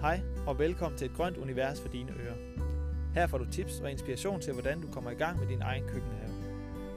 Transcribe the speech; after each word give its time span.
Hej 0.00 0.20
og 0.46 0.58
velkommen 0.58 0.98
til 0.98 1.10
et 1.10 1.16
grønt 1.16 1.36
univers 1.36 1.80
for 1.80 1.88
dine 1.88 2.12
ører. 2.12 2.36
Her 3.14 3.26
får 3.26 3.38
du 3.38 3.44
tips 3.44 3.80
og 3.80 3.90
inspiration 3.90 4.40
til, 4.40 4.52
hvordan 4.52 4.80
du 4.80 4.88
kommer 4.92 5.10
i 5.10 5.14
gang 5.14 5.40
med 5.40 5.48
din 5.48 5.62
egen 5.62 5.82
køkkenhave. 5.82 6.32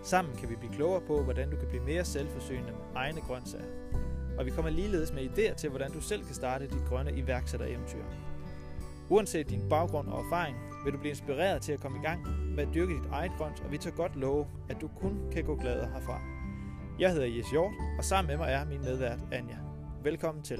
Sammen 0.04 0.36
kan 0.36 0.50
vi 0.50 0.56
blive 0.56 0.74
klogere 0.74 1.02
på, 1.02 1.24
hvordan 1.24 1.50
du 1.50 1.58
kan 1.58 1.68
blive 1.68 1.84
mere 1.84 2.06
selvforsynende 2.06 2.72
med 2.72 2.80
egne 2.96 3.22
grøntsager. 3.22 3.66
Og 4.38 4.46
vi 4.46 4.52
kommer 4.52 4.72
ligeledes 4.72 5.14
med 5.14 5.24
idéer 5.24 5.56
til, 5.56 5.70
hvordan 5.70 5.92
du 5.92 6.02
selv 6.02 6.26
kan 6.26 6.36
starte 6.36 6.68
dit 6.68 6.86
grønne 6.90 7.12
iværksættereventyr. 7.18 8.04
Uanset 9.10 9.50
din 9.50 9.70
baggrund 9.70 10.08
og 10.08 10.26
erfaring, 10.26 10.58
vil 10.84 10.94
du 10.94 10.98
blive 10.98 11.10
inspireret 11.10 11.62
til 11.62 11.72
at 11.72 11.80
komme 11.80 11.98
i 11.98 12.02
gang 12.02 12.28
med 12.56 12.68
at 12.68 12.74
dyrke 12.74 12.94
dit 12.94 13.10
eget 13.12 13.32
grønt, 13.38 13.62
og 13.66 13.72
vi 13.72 13.78
tager 13.78 13.96
godt 13.96 14.16
love, 14.16 14.48
at 14.70 14.82
du 14.82 14.88
kun 14.88 15.20
kan 15.32 15.44
gå 15.44 15.56
glad 15.56 15.86
herfra. 15.94 16.22
Jeg 17.00 17.12
hedder 17.12 17.28
Jes 17.28 17.52
Hjort, 17.52 17.74
og 17.98 18.04
sammen 18.04 18.28
med 18.28 18.38
mig 18.38 18.54
er 18.54 18.66
min 18.66 18.82
medvært 18.82 19.20
Anja. 19.32 19.58
Velkommen 20.04 20.44
til. 20.44 20.60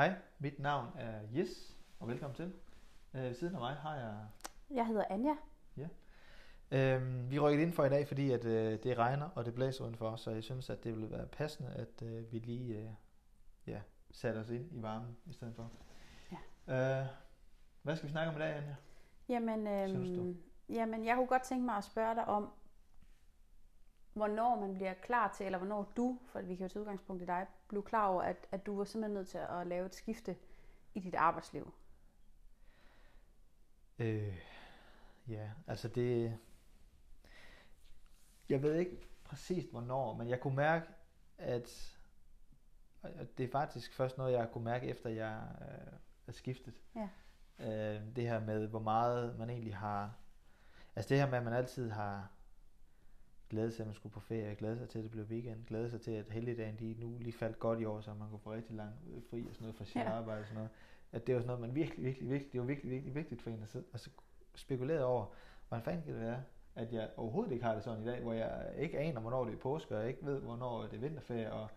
Hej, 0.00 0.14
mit 0.38 0.58
navn 0.58 0.86
er 0.98 1.20
Jes, 1.34 1.76
og 1.98 2.08
velkommen 2.08 2.36
til. 2.36 2.52
Øh, 3.14 3.22
ved 3.22 3.34
siden 3.34 3.54
af 3.54 3.60
mig 3.60 3.74
har 3.74 3.96
jeg... 3.96 4.16
Jeg 4.70 4.86
hedder 4.86 5.04
Anja. 5.10 5.34
Øh, 6.70 7.30
vi 7.30 7.38
rykket 7.38 7.62
ind 7.62 7.72
for 7.72 7.84
i 7.84 7.88
dag, 7.88 8.08
fordi 8.08 8.30
at, 8.30 8.44
øh, 8.44 8.82
det 8.82 8.98
regner, 8.98 9.28
og 9.34 9.44
det 9.44 9.54
blæser 9.54 9.84
udenfor, 9.84 10.16
så 10.16 10.30
jeg 10.30 10.44
synes, 10.44 10.70
at 10.70 10.84
det 10.84 10.92
ville 10.92 11.10
være 11.10 11.26
passende, 11.26 11.70
at 11.70 12.02
øh, 12.02 12.32
vi 12.32 12.38
lige 12.38 12.78
øh, 12.78 12.90
ja, 13.66 13.80
satte 14.10 14.38
os 14.38 14.50
ind 14.50 14.72
i 14.72 14.82
varmen 14.82 15.16
i 15.26 15.32
stedet 15.32 15.54
for. 15.54 15.70
Ja. 16.68 17.00
Øh, 17.00 17.06
hvad 17.82 17.96
skal 17.96 18.06
vi 18.06 18.12
snakke 18.12 18.30
om 18.30 18.36
i 18.36 18.40
dag, 18.40 18.56
Anja? 18.56 18.74
Jamen, 19.28 19.88
Synes 19.88 20.10
du? 20.10 20.22
øhm, 20.22 20.42
jamen, 20.68 21.04
jeg 21.04 21.16
kunne 21.16 21.26
godt 21.26 21.42
tænke 21.42 21.64
mig 21.64 21.74
at 21.76 21.84
spørge 21.84 22.14
dig 22.14 22.24
om, 22.24 22.52
hvornår 24.20 24.60
man 24.60 24.74
bliver 24.74 24.94
klar 24.94 25.32
til, 25.36 25.46
eller 25.46 25.58
hvornår 25.58 25.92
du, 25.96 26.18
for 26.26 26.40
vi 26.40 26.56
kan 26.56 26.64
jo 26.64 26.68
tage 26.68 26.80
udgangspunkt 26.80 27.22
i 27.22 27.26
dig, 27.26 27.46
blev 27.68 27.84
klar 27.84 28.06
over, 28.06 28.22
at, 28.22 28.46
at 28.52 28.66
du 28.66 28.76
var 28.76 28.84
simpelthen 28.84 29.14
nødt 29.14 29.28
til 29.28 29.38
at 29.38 29.66
lave 29.66 29.86
et 29.86 29.94
skifte 29.94 30.36
i 30.94 31.00
dit 31.00 31.14
arbejdsliv. 31.14 31.74
Øh, 33.98 34.38
ja, 35.28 35.50
altså 35.66 35.88
det... 35.88 36.38
Jeg 38.48 38.62
ved 38.62 38.74
ikke 38.74 39.08
præcis 39.24 39.64
hvornår, 39.70 40.14
men 40.14 40.28
jeg 40.28 40.40
kunne 40.40 40.56
mærke, 40.56 40.86
at 41.38 41.96
at 43.02 43.38
det 43.38 43.44
er 43.44 43.50
faktisk 43.52 43.94
først 43.94 44.18
noget, 44.18 44.32
jeg 44.32 44.48
kunne 44.52 44.64
mærke, 44.64 44.86
efter 44.86 45.10
jeg 45.10 45.42
øh, 45.60 45.92
er 46.26 46.32
skiftet. 46.32 46.74
Ja. 46.96 47.08
Øh, 47.58 48.16
det 48.16 48.28
her 48.28 48.40
med, 48.40 48.66
hvor 48.66 48.78
meget 48.78 49.38
man 49.38 49.50
egentlig 49.50 49.76
har... 49.76 50.14
Altså 50.96 51.08
det 51.08 51.18
her 51.18 51.30
med, 51.30 51.38
at 51.38 51.44
man 51.44 51.52
altid 51.52 51.90
har 51.90 52.30
glædet 53.50 53.72
sig, 53.74 53.82
at 53.82 53.86
man 53.86 53.94
skulle 53.94 54.12
på 54.12 54.20
ferie, 54.20 54.54
glædet 54.54 54.78
sig 54.78 54.88
til, 54.88 54.98
at 54.98 55.02
det 55.02 55.10
blev 55.10 55.24
weekend, 55.24 55.66
glædet 55.66 55.90
sig 55.90 56.00
til, 56.00 56.10
at 56.10 56.30
helligdagen 56.30 56.76
de 56.78 56.96
nu 56.98 57.18
lige 57.20 57.32
faldt 57.32 57.58
godt 57.58 57.80
i 57.80 57.84
år, 57.84 58.00
så 58.00 58.14
man 58.14 58.28
kunne 58.30 58.38
få 58.38 58.52
rigtig 58.52 58.76
lang 58.76 58.92
øh, 59.14 59.22
fri 59.30 59.46
og 59.48 59.54
sådan 59.54 59.64
noget 59.64 59.76
fra 59.76 59.84
sit 59.84 59.96
Ja. 59.96 60.10
arbejde 60.10 60.40
og 60.40 60.46
sådan 60.46 60.54
noget. 60.56 60.70
At 61.12 61.26
det 61.26 61.34
var 61.34 61.40
sådan 61.40 61.46
noget, 61.46 61.60
man 61.60 61.74
virkelig, 61.74 62.04
virkelig, 62.04 62.30
virkelig, 62.30 62.52
det 62.52 62.60
var 62.60 62.66
virkelig, 62.66 62.90
virkelig 62.90 63.14
vigtigt 63.14 63.42
for 63.42 63.50
en 63.50 63.62
at 63.62 63.68
sidde 63.68 63.84
og 63.92 64.00
spekulere 64.54 65.04
over, 65.04 65.26
hvordan 65.68 65.84
fanden 65.84 66.02
kan 66.02 66.12
det 66.12 66.20
være, 66.20 66.42
at 66.74 66.92
jeg 66.92 67.10
overhovedet 67.16 67.52
ikke 67.52 67.64
har 67.64 67.74
det 67.74 67.84
sådan 67.84 68.02
i 68.02 68.06
dag, 68.06 68.22
hvor 68.22 68.32
jeg 68.32 68.74
ikke 68.78 68.98
aner, 68.98 69.20
hvornår 69.20 69.44
det 69.44 69.54
er 69.54 69.58
påske, 69.58 69.94
og 69.96 70.00
jeg 70.00 70.08
ikke 70.08 70.26
ved, 70.26 70.40
hvornår 70.40 70.82
det 70.82 70.94
er 70.94 70.98
vinterferie, 71.00 71.52
og, 71.52 71.68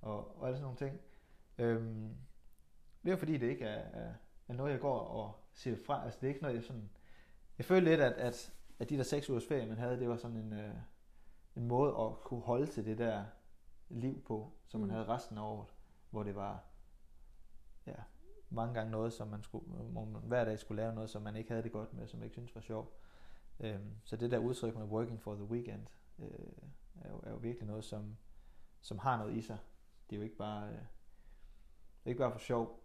og, 0.00 0.40
og 0.40 0.46
alle 0.46 0.58
sådan 0.58 0.62
nogle 0.62 0.78
ting. 0.78 1.00
Øhm, 1.58 2.10
det 3.04 3.12
er 3.12 3.16
fordi, 3.16 3.36
det 3.36 3.46
ikke 3.46 3.64
er, 3.64 4.00
er, 4.00 4.14
er 4.48 4.52
noget, 4.52 4.72
jeg 4.72 4.80
går 4.80 4.98
og 4.98 5.32
ser 5.52 5.76
fra. 5.86 6.04
Altså, 6.04 6.18
det 6.20 6.26
er 6.26 6.28
ikke 6.28 6.42
noget, 6.42 6.54
jeg 6.56 6.64
sådan... 6.64 6.90
Jeg 7.58 7.64
føler 7.64 7.90
lidt, 7.90 8.00
at, 8.00 8.12
at, 8.12 8.52
at 8.78 8.90
de 8.90 8.96
der 8.96 9.02
seks 9.02 9.30
ugers 9.30 9.46
ferie, 9.46 9.66
man 9.66 9.78
havde, 9.78 10.00
det 10.00 10.08
var 10.08 10.16
sådan 10.16 10.36
en, 10.36 10.52
øh, 10.52 10.74
en 11.56 11.66
måde 11.68 11.90
at 12.00 12.20
kunne 12.24 12.40
holde 12.40 12.66
til 12.66 12.84
det 12.84 12.98
der 12.98 13.24
liv 13.88 14.22
på, 14.24 14.52
som 14.66 14.80
man 14.80 14.88
Mm. 14.88 14.94
havde 14.94 15.08
resten 15.08 15.38
af 15.38 15.42
året, 15.42 15.74
hvor 16.10 16.22
det 16.22 16.34
var 16.34 16.64
ja, 17.86 17.94
mange 18.50 18.74
gange 18.74 18.90
noget, 18.90 19.12
som 19.12 19.28
man 19.28 19.42
skulle, 19.42 19.64
hvor 19.66 20.04
man 20.04 20.22
hver 20.22 20.44
dag 20.44 20.58
skulle 20.58 20.82
lave 20.82 20.94
noget, 20.94 21.10
som 21.10 21.22
man 21.22 21.36
ikke 21.36 21.50
havde 21.50 21.62
det 21.62 21.72
godt 21.72 21.92
med, 21.92 22.06
som 22.06 22.18
man 22.18 22.24
ikke 22.24 22.34
syntes 22.34 22.54
var 22.54 22.60
sjovt. 22.60 22.92
Øhm, 23.60 23.96
så 24.04 24.16
det 24.16 24.30
der 24.30 24.38
udtryk 24.38 24.74
med 24.76 24.84
working 24.84 25.20
for 25.22 25.34
the 25.34 25.44
weekend, 25.44 25.86
øh, 26.18 26.28
er, 27.00 27.08
jo, 27.10 27.20
er 27.22 27.30
jo 27.30 27.36
virkelig 27.36 27.66
noget, 27.66 27.84
som, 27.84 28.16
som 28.80 28.98
har 28.98 29.18
noget 29.18 29.36
i 29.36 29.42
sig. 29.42 29.58
Det 30.10 30.16
er 30.16 30.18
jo 30.20 30.24
ikke 30.24 30.36
bare, 30.36 30.68
øh, 30.68 30.74
det 30.74 32.04
er 32.04 32.08
ikke 32.08 32.18
bare 32.18 32.32
for 32.32 32.38
sjov. 32.38 32.84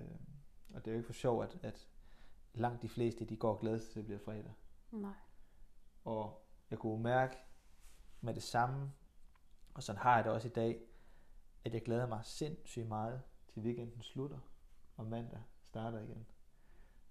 Øh, 0.00 0.06
og 0.74 0.84
det 0.84 0.86
er 0.86 0.92
jo 0.92 0.96
ikke 0.98 1.06
for 1.06 1.12
sjov, 1.12 1.42
at, 1.42 1.58
at 1.62 1.88
langt 2.54 2.82
de 2.82 2.88
fleste, 2.88 3.24
de 3.24 3.36
går 3.36 3.52
og 3.54 3.60
glæder 3.60 3.78
sig 3.78 3.90
til, 3.90 3.92
at 3.92 3.96
det 3.96 4.04
bliver 4.04 4.18
fredag. 4.18 4.52
Nej. 4.90 5.12
Og 6.04 6.46
jeg 6.70 6.78
kunne 6.78 7.02
mærke 7.02 7.36
med 8.22 8.34
det 8.34 8.42
samme, 8.42 8.92
og 9.74 9.82
sådan 9.82 10.02
har 10.02 10.14
jeg 10.14 10.24
det 10.24 10.32
også 10.32 10.48
i 10.48 10.50
dag, 10.50 10.80
at 11.64 11.74
jeg 11.74 11.82
glæder 11.82 12.06
mig 12.06 12.20
sindssygt 12.22 12.88
meget 12.88 13.22
til 13.48 13.62
weekenden 13.62 14.02
slutter, 14.02 14.38
og 14.96 15.06
mandag 15.06 15.40
starter 15.64 15.98
igen. 15.98 16.26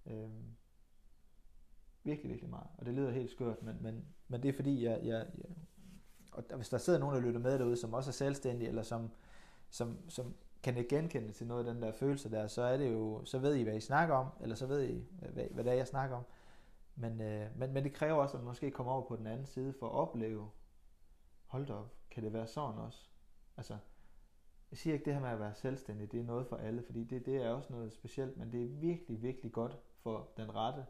Øhm, 0.06 0.56
virkelig, 2.04 2.30
virkelig 2.30 2.50
meget. 2.50 2.68
Og 2.78 2.86
det 2.86 2.94
lyder 2.94 3.10
helt 3.10 3.30
skørt, 3.30 3.62
men, 3.62 3.82
men, 3.82 4.04
men 4.28 4.42
det 4.42 4.48
er 4.48 4.52
fordi, 4.52 4.84
jeg, 4.84 5.00
jeg, 5.04 5.26
jeg 5.38 5.56
og 6.32 6.56
hvis 6.56 6.68
der 6.68 6.78
sidder 6.78 6.98
nogen, 6.98 7.14
der 7.14 7.20
lytter 7.20 7.40
med 7.40 7.58
derude, 7.58 7.76
som 7.76 7.94
også 7.94 8.10
er 8.10 8.12
selvstændige, 8.12 8.68
eller 8.68 8.82
som, 8.82 9.10
som, 9.70 10.10
som 10.10 10.34
kan 10.62 10.76
ikke 10.76 10.96
genkende 10.96 11.32
til 11.32 11.46
noget 11.46 11.66
af 11.66 11.74
den 11.74 11.82
der 11.82 11.92
følelse 11.92 12.30
der, 12.30 12.46
så 12.46 12.62
er 12.62 12.76
det 12.76 12.92
jo, 12.92 13.24
så 13.24 13.38
ved 13.38 13.54
I, 13.54 13.62
hvad 13.62 13.76
I 13.76 13.80
snakker 13.80 14.14
om, 14.14 14.26
eller 14.40 14.56
så 14.56 14.66
ved 14.66 14.88
I, 14.88 15.06
hvad, 15.32 15.44
hvad 15.50 15.64
det 15.64 15.70
er, 15.70 15.76
jeg 15.76 15.86
snakker 15.86 16.16
om. 16.16 16.24
Men, 16.96 17.20
øh, 17.20 17.46
men, 17.56 17.72
men 17.72 17.84
det 17.84 17.92
kræver 17.92 18.14
også, 18.14 18.36
at 18.36 18.42
man 18.42 18.48
måske 18.48 18.70
kommer 18.70 18.92
over 18.92 19.08
på 19.08 19.16
den 19.16 19.26
anden 19.26 19.46
side 19.46 19.72
for 19.72 19.86
at 19.86 19.92
opleve, 19.92 20.50
hold 21.52 21.66
da 21.66 21.72
op, 21.74 21.94
kan 22.10 22.22
det 22.22 22.32
være 22.32 22.46
sådan 22.46 22.78
også? 22.78 23.08
Altså, 23.56 23.78
jeg 24.70 24.78
siger 24.78 24.94
ikke 24.94 25.04
det 25.04 25.14
her 25.14 25.20
med 25.20 25.28
at 25.28 25.40
være 25.40 25.54
selvstændig, 25.54 26.12
det 26.12 26.20
er 26.20 26.24
noget 26.24 26.46
for 26.46 26.56
alle, 26.56 26.82
fordi 26.82 27.04
det, 27.04 27.26
det 27.26 27.36
er 27.36 27.50
også 27.50 27.72
noget 27.72 27.92
specielt, 27.92 28.36
men 28.36 28.52
det 28.52 28.64
er 28.64 28.68
virkelig, 28.68 29.22
virkelig 29.22 29.52
godt 29.52 29.78
for 29.96 30.28
den 30.36 30.54
rette. 30.54 30.86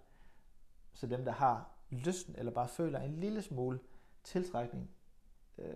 Så 0.93 1.07
dem, 1.07 1.25
der 1.25 1.33
har 1.33 1.71
lysten, 1.91 2.37
eller 2.39 2.53
bare 2.53 2.69
føler 2.69 3.01
en 3.01 3.17
lille 3.17 3.43
smule 3.43 3.81
tiltrækning 4.25 4.91
øh, 5.59 5.75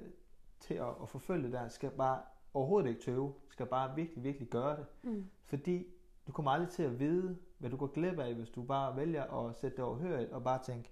til 0.61 0.75
at, 0.75 0.95
at 1.03 1.09
forfølge 1.09 1.45
det 1.45 1.53
der, 1.53 1.69
skal 1.69 1.91
bare 1.91 2.23
overhovedet 2.55 2.89
ikke 2.89 3.01
tøve, 3.01 3.35
skal 3.51 3.67
bare 3.67 3.95
virkelig, 3.95 4.25
virkelig 4.25 4.49
gøre 4.49 4.77
det. 4.77 4.87
Mm. 5.03 5.31
Fordi 5.45 5.87
du 6.27 6.33
kommer 6.33 6.51
aldrig 6.51 6.71
til 6.71 6.83
at 6.83 6.99
vide, 6.99 7.39
hvad 7.59 7.71
du 7.71 7.77
går 7.77 7.87
glip 7.87 8.19
af, 8.19 8.35
hvis 8.35 8.51
du 8.51 8.63
bare 8.63 8.97
vælger 8.97 9.25
at 9.25 9.57
sætte 9.57 9.77
det 9.77 9.85
overhørigt 9.85 10.31
og 10.31 10.45
bare 10.45 10.63
tænke, 10.63 10.91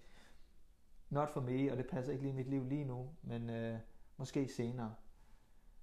not 1.10 1.30
for 1.30 1.40
me, 1.40 1.72
og 1.72 1.76
det 1.76 1.86
passer 1.86 2.12
ikke 2.12 2.24
lige 2.24 2.32
i 2.32 2.36
mit 2.36 2.48
liv 2.50 2.64
lige 2.64 2.84
nu, 2.84 3.10
men 3.22 3.50
øh, 3.50 3.78
måske 4.16 4.48
senere. 4.48 4.94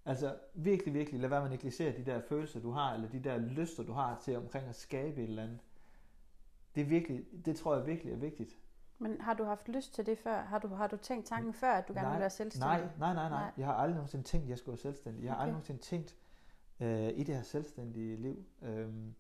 Altså 0.06 0.36
virkelig, 0.54 0.94
virkelig, 0.94 1.20
lad 1.20 1.30
være 1.30 1.40
med 1.42 1.52
at 1.52 1.64
negligere 1.64 1.98
de 1.98 2.06
der 2.06 2.22
følelser, 2.22 2.60
du 2.60 2.72
har, 2.72 2.94
eller 2.94 3.10
de 3.10 3.20
der 3.20 3.38
lyster, 3.38 3.84
du 3.84 3.94
har 3.94 4.20
til 4.24 4.38
omkring 4.38 4.68
at 4.68 4.76
skabe 4.76 5.24
et 5.24 5.30
eller 5.30 5.44
andet. 5.44 5.60
Det 6.76 6.82
er 6.82 6.86
virkelig, 6.86 7.26
det 7.46 7.56
tror 7.56 7.76
jeg 7.76 7.86
virkelig 7.88 8.14
er 8.14 8.18
vigtigt. 8.18 8.58
Men 8.98 9.22
har 9.22 9.34
du 9.34 9.44
haft 9.44 9.68
lyst 9.70 9.94
til 9.94 10.06
det 10.06 10.18
før? 10.18 10.42
Har 10.42 10.60
du, 10.60 10.68
har 10.68 10.88
du 10.88 10.98
tænkt 10.98 11.28
tanken 11.28 11.54
før, 11.54 11.72
at 11.74 11.88
du 11.88 11.94
gerne 11.94 12.06
Nej, 12.08 12.14
vil 12.14 12.20
være 12.22 12.30
selvstændig? 12.30 12.68
Nej, 12.68 12.90
nej, 13.00 13.14
nej, 13.14 13.30
nej. 13.30 13.42
Nej. 13.42 13.52
Jeg 13.58 13.66
har 13.66 13.74
aldrig 13.74 13.96
nogensinde 13.96 14.24
tænkt, 14.24 14.44
at 14.44 14.50
jeg 14.50 14.58
skulle 14.58 14.74
være 14.74 14.82
selvstændig. 14.82 15.24
Jeg 15.24 15.32
har 15.32 15.36
Okay. 15.36 15.42
aldrig 15.42 15.54
nogensinde 15.54 15.82
tænkt 15.82 16.16
øh, 16.80 17.10
i 17.20 17.24
det 17.24 17.36
her 17.36 17.44
selvstændige 17.44 18.16
liv. 18.16 18.46
Øhm, 18.62 19.16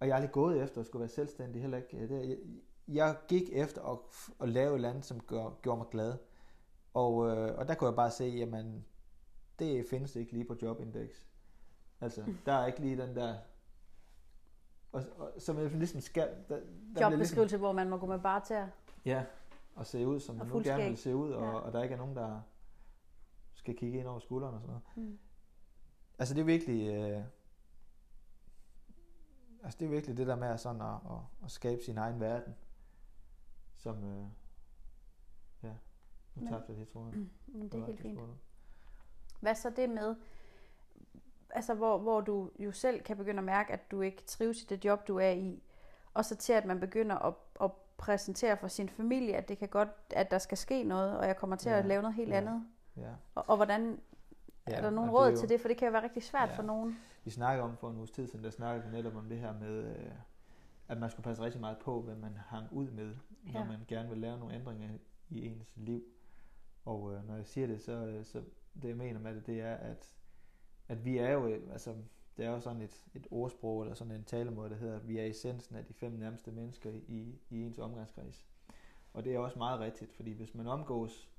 og 0.00 0.06
jeg 0.06 0.14
har 0.14 0.16
aldrig 0.16 0.32
gået 0.32 0.62
efter 0.62 0.80
at 0.80 0.86
skulle 0.86 1.00
være 1.00 1.08
selvstændig 1.08 1.60
heller 1.60 1.76
ikke. 1.78 2.08
Det, 2.08 2.28
jeg, 2.28 2.38
jeg 2.94 3.16
gik 3.28 3.42
efter 3.52 3.82
at, 3.82 3.98
at 4.40 4.48
lave 4.48 4.70
et 4.70 4.74
eller 4.74 4.90
andet, 4.90 5.04
som 5.04 5.20
gør, 5.20 5.50
gjorde 5.62 5.78
mig 5.78 5.86
glad. 5.90 6.18
Og, 6.94 7.28
øh, 7.28 7.58
og 7.58 7.68
der 7.68 7.74
kunne 7.74 7.88
jeg 7.88 7.96
bare 7.96 8.10
se, 8.10 8.24
jamen, 8.24 8.84
det 9.58 9.86
findes 9.90 10.16
ikke 10.16 10.32
lige 10.32 10.44
på 10.44 10.56
Jobindex. 10.62 11.10
Altså, 12.00 12.34
der 12.46 12.52
er 12.52 12.66
ikke 12.66 12.80
lige 12.80 13.02
den 13.02 13.16
der... 13.16 13.38
Og, 14.92 15.04
og 15.16 15.32
som 15.38 15.56
ligesom 15.56 16.00
skal... 16.00 16.28
Der, 16.48 16.56
der 16.56 16.60
ligesom, 16.88 17.12
Jobbeskrivelse, 17.12 17.56
hvor 17.56 17.72
man 17.72 17.90
må 17.90 17.96
gå 17.96 18.06
med 18.06 18.18
bare 18.18 18.40
til 18.44 18.56
Ja, 19.04 19.24
og 19.74 19.86
se 19.86 20.06
ud, 20.06 20.20
som 20.20 20.36
man 20.36 20.46
nu 20.46 20.62
gerne 20.64 20.84
vil 20.84 20.96
se 20.96 21.16
ud, 21.16 21.32
og, 21.32 21.42
Ja. 21.42 21.50
og 21.50 21.72
der 21.72 21.82
ikke 21.82 21.92
er 21.92 21.98
nogen, 21.98 22.16
der 22.16 22.40
skal 23.54 23.76
kigge 23.76 23.98
ind 23.98 24.06
over 24.06 24.18
skulderen 24.18 24.54
og 24.54 24.60
sådan 24.60 24.74
noget. 24.96 25.10
Mm. 25.10 25.18
Altså 26.18 26.34
det 26.34 26.40
er 26.40 26.44
virkelig, 26.44 26.94
øh, 26.94 27.22
altså 29.62 29.78
det 29.78 29.86
er 29.86 29.90
virkelig 29.90 30.16
det 30.16 30.26
der 30.26 30.36
med 30.36 30.48
at, 30.48 30.60
sådan 30.60 30.80
at, 30.80 30.94
at, 30.94 31.44
at 31.44 31.50
skabe 31.50 31.82
sin 31.82 31.98
egen 31.98 32.20
verden, 32.20 32.54
som, 33.80 34.04
øh, 34.04 34.24
ja, 35.62 35.72
nu 36.34 36.46
tabte 36.48 36.72
jeg 36.72 36.76
det, 36.80 36.88
tror 36.88 37.04
jeg. 37.04 37.14
Men 37.58 37.68
det 37.68 37.80
er 37.80 37.86
helt 37.86 38.00
fint. 38.00 38.20
Hvad 39.40 39.54
så 39.54 39.70
det 39.70 39.90
med, 39.90 40.14
altså 41.50 41.74
hvor, 41.74 41.98
hvor 41.98 42.20
du 42.20 42.50
jo 42.58 42.72
selv 42.72 43.02
kan 43.02 43.16
begynde 43.16 43.38
at 43.38 43.44
mærke, 43.44 43.72
at 43.72 43.90
du 43.90 44.00
ikke 44.00 44.22
trives 44.26 44.62
i 44.62 44.66
det 44.66 44.84
job, 44.84 45.08
du 45.08 45.16
er 45.16 45.30
i, 45.30 45.62
og 46.14 46.24
så 46.24 46.36
til 46.36 46.52
at 46.52 46.64
man 46.64 46.80
begynder 46.80 47.16
at, 47.16 47.34
at 47.62 47.70
præsentere 47.98 48.56
for 48.56 48.68
sin 48.68 48.88
familie, 48.88 49.36
at 49.36 49.48
det 49.48 49.58
kan 49.58 49.68
godt, 49.68 49.88
at 50.10 50.30
der 50.30 50.38
skal 50.38 50.58
ske 50.58 50.82
noget, 50.84 51.18
og 51.18 51.26
jeg 51.26 51.36
kommer 51.36 51.56
til 51.56 51.70
Ja, 51.70 51.78
at 51.78 51.84
lave 51.86 52.02
noget 52.02 52.14
helt 52.16 52.30
ja. 52.30 52.36
andet. 52.36 52.66
Ja, 52.96 53.10
Og, 53.34 53.44
og 53.48 53.56
hvordan, 53.56 54.00
ja, 54.68 54.72
er 54.74 54.80
der 54.80 54.90
nogen 54.90 55.10
og 55.10 55.14
råd 55.16 55.26
er 55.26 55.30
jo- 55.30 55.36
til 55.36 55.48
det? 55.48 55.60
For 55.60 55.68
det 55.68 55.76
kan 55.76 55.86
jo 55.88 55.92
være 55.92 56.02
rigtig 56.02 56.22
svært 56.22 56.48
Ja. 56.48 56.54
for 56.56 56.62
nogen. 56.62 56.98
Vi 57.24 57.30
snakkede 57.30 57.64
om 57.64 57.76
for 57.76 57.90
en 57.90 57.96
uges 57.96 58.10
tid 58.10 58.26
siden, 58.26 58.44
der 58.44 58.50
snakkede 58.50 58.86
vi 58.90 58.96
netop 58.96 59.16
om 59.16 59.28
det 59.28 59.38
her 59.38 59.52
med, 59.58 59.96
øh, 59.96 60.10
at 60.88 60.98
man 60.98 61.10
skulle 61.10 61.24
passe 61.24 61.42
rigtig 61.42 61.60
meget 61.60 61.78
på, 61.78 62.02
hvad 62.02 62.14
man 62.16 62.36
hang 62.46 62.66
ud 62.72 62.90
med, 62.90 63.16
når 63.42 63.60
Ja. 63.60 63.66
man 63.66 63.78
gerne 63.88 64.08
vil 64.08 64.18
lave 64.18 64.38
nogle 64.38 64.54
ændringer 64.54 64.98
i 65.28 65.46
ens 65.46 65.72
liv. 65.76 66.04
Og 66.84 67.12
øh, 67.14 67.26
når 67.26 67.34
jeg 67.36 67.46
siger 67.46 67.66
det, 67.66 67.80
så, 67.82 67.92
øh, 67.92 68.24
så 68.24 68.42
det 68.82 68.88
jeg 68.88 68.96
mener 68.96 69.20
med 69.20 69.34
det, 69.34 69.46
det 69.46 69.60
er, 69.60 69.74
at, 69.74 70.14
at 70.88 71.04
vi 71.04 71.18
er 71.18 71.30
jo, 71.30 71.46
øh, 71.46 71.72
altså 71.72 71.94
det 72.36 72.44
er 72.44 72.50
jo 72.50 72.60
sådan 72.60 72.82
et, 72.82 73.06
et 73.14 73.26
ordsprog, 73.30 73.82
eller 73.82 73.94
sådan 73.94 74.14
en 74.14 74.24
talemåde, 74.24 74.70
der 74.70 74.76
hedder, 74.76 74.96
at 74.96 75.08
vi 75.08 75.18
er 75.18 75.24
essensen 75.26 75.76
af 75.76 75.84
de 75.84 75.94
fem 75.94 76.12
nærmeste 76.12 76.52
mennesker 76.52 76.90
i, 77.08 77.38
i 77.50 77.62
ens 77.62 77.78
omgangskreds. 77.78 78.46
Og 79.12 79.24
det 79.24 79.34
er 79.34 79.38
også 79.38 79.58
meget 79.58 79.80
rigtigt, 79.80 80.12
fordi 80.12 80.32
hvis 80.32 80.54
man 80.54 80.66
omgås 80.66 81.30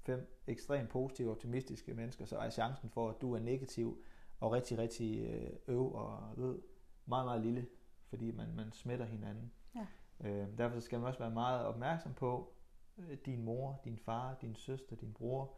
fem 0.00 0.38
ekstremt 0.46 0.88
positive, 0.90 1.30
optimistiske 1.30 1.94
mennesker, 1.94 2.24
så 2.24 2.38
er 2.38 2.50
chancen 2.50 2.90
for, 2.90 3.10
at 3.10 3.20
du 3.20 3.32
er 3.34 3.38
negativ 3.38 4.04
og 4.40 4.52
rigtig, 4.52 4.78
rigtig 4.78 5.26
øh, 5.26 5.50
øv 5.68 5.94
og 5.94 6.32
ved, 6.36 6.58
meget, 7.06 7.26
meget 7.26 7.40
lille, 7.42 7.66
fordi 8.08 8.30
man, 8.30 8.54
man 8.54 8.72
smitter 8.72 9.04
hinanden. 9.04 9.52
Ja. 9.74 9.86
Øh, 10.22 10.58
derfor 10.58 10.80
skal 10.80 10.98
man 10.98 11.08
også 11.08 11.18
være 11.18 11.30
meget 11.30 11.64
opmærksom 11.66 12.14
på, 12.14 12.52
øh, 12.98 13.18
din 13.26 13.44
mor, 13.44 13.80
din 13.84 13.98
far, 13.98 14.36
din 14.40 14.54
søster, 14.54 14.96
din 14.96 15.12
bror, 15.12 15.54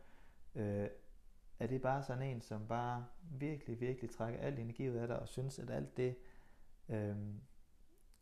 øh, 0.54 0.88
er 1.58 1.66
det 1.66 1.82
bare 1.82 2.02
sådan 2.02 2.22
en, 2.22 2.40
som 2.40 2.66
bare 2.66 3.06
virkelig, 3.30 3.80
virkelig 3.80 4.10
trækker 4.10 4.40
al 4.40 4.58
energi 4.58 4.90
ud 4.90 4.94
af 4.94 5.06
dig, 5.06 5.18
og 5.18 5.28
synes, 5.28 5.58
at 5.58 5.70
alt 5.70 5.96
det, 5.96 6.16
øh, 6.88 7.16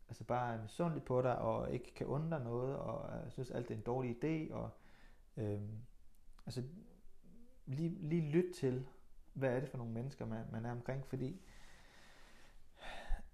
altså 0.07 0.23
bare 0.23 0.55
er 0.55 0.61
misundeligt 0.61 1.05
på 1.05 1.21
dig, 1.21 1.37
og 1.37 1.73
ikke 1.73 1.93
kan 1.95 2.07
undre 2.07 2.43
noget, 2.43 2.77
og 2.77 3.17
øh, 3.17 3.31
synes, 3.31 3.51
alt 3.51 3.67
det 3.67 3.73
er 3.73 3.77
en 3.77 3.83
dårlig 3.83 4.23
idé, 4.23 4.53
og 4.53 4.69
øh, 5.37 5.61
altså 6.45 6.63
lige, 7.65 7.89
lige 7.89 8.29
lyt 8.29 8.53
til, 8.55 8.87
hvad 9.33 9.55
er 9.55 9.59
det 9.59 9.69
for 9.69 9.77
nogle 9.77 9.93
mennesker, 9.93 10.25
man, 10.25 10.45
man 10.51 10.65
er 10.65 10.71
omkring, 10.71 11.05
fordi 11.05 11.41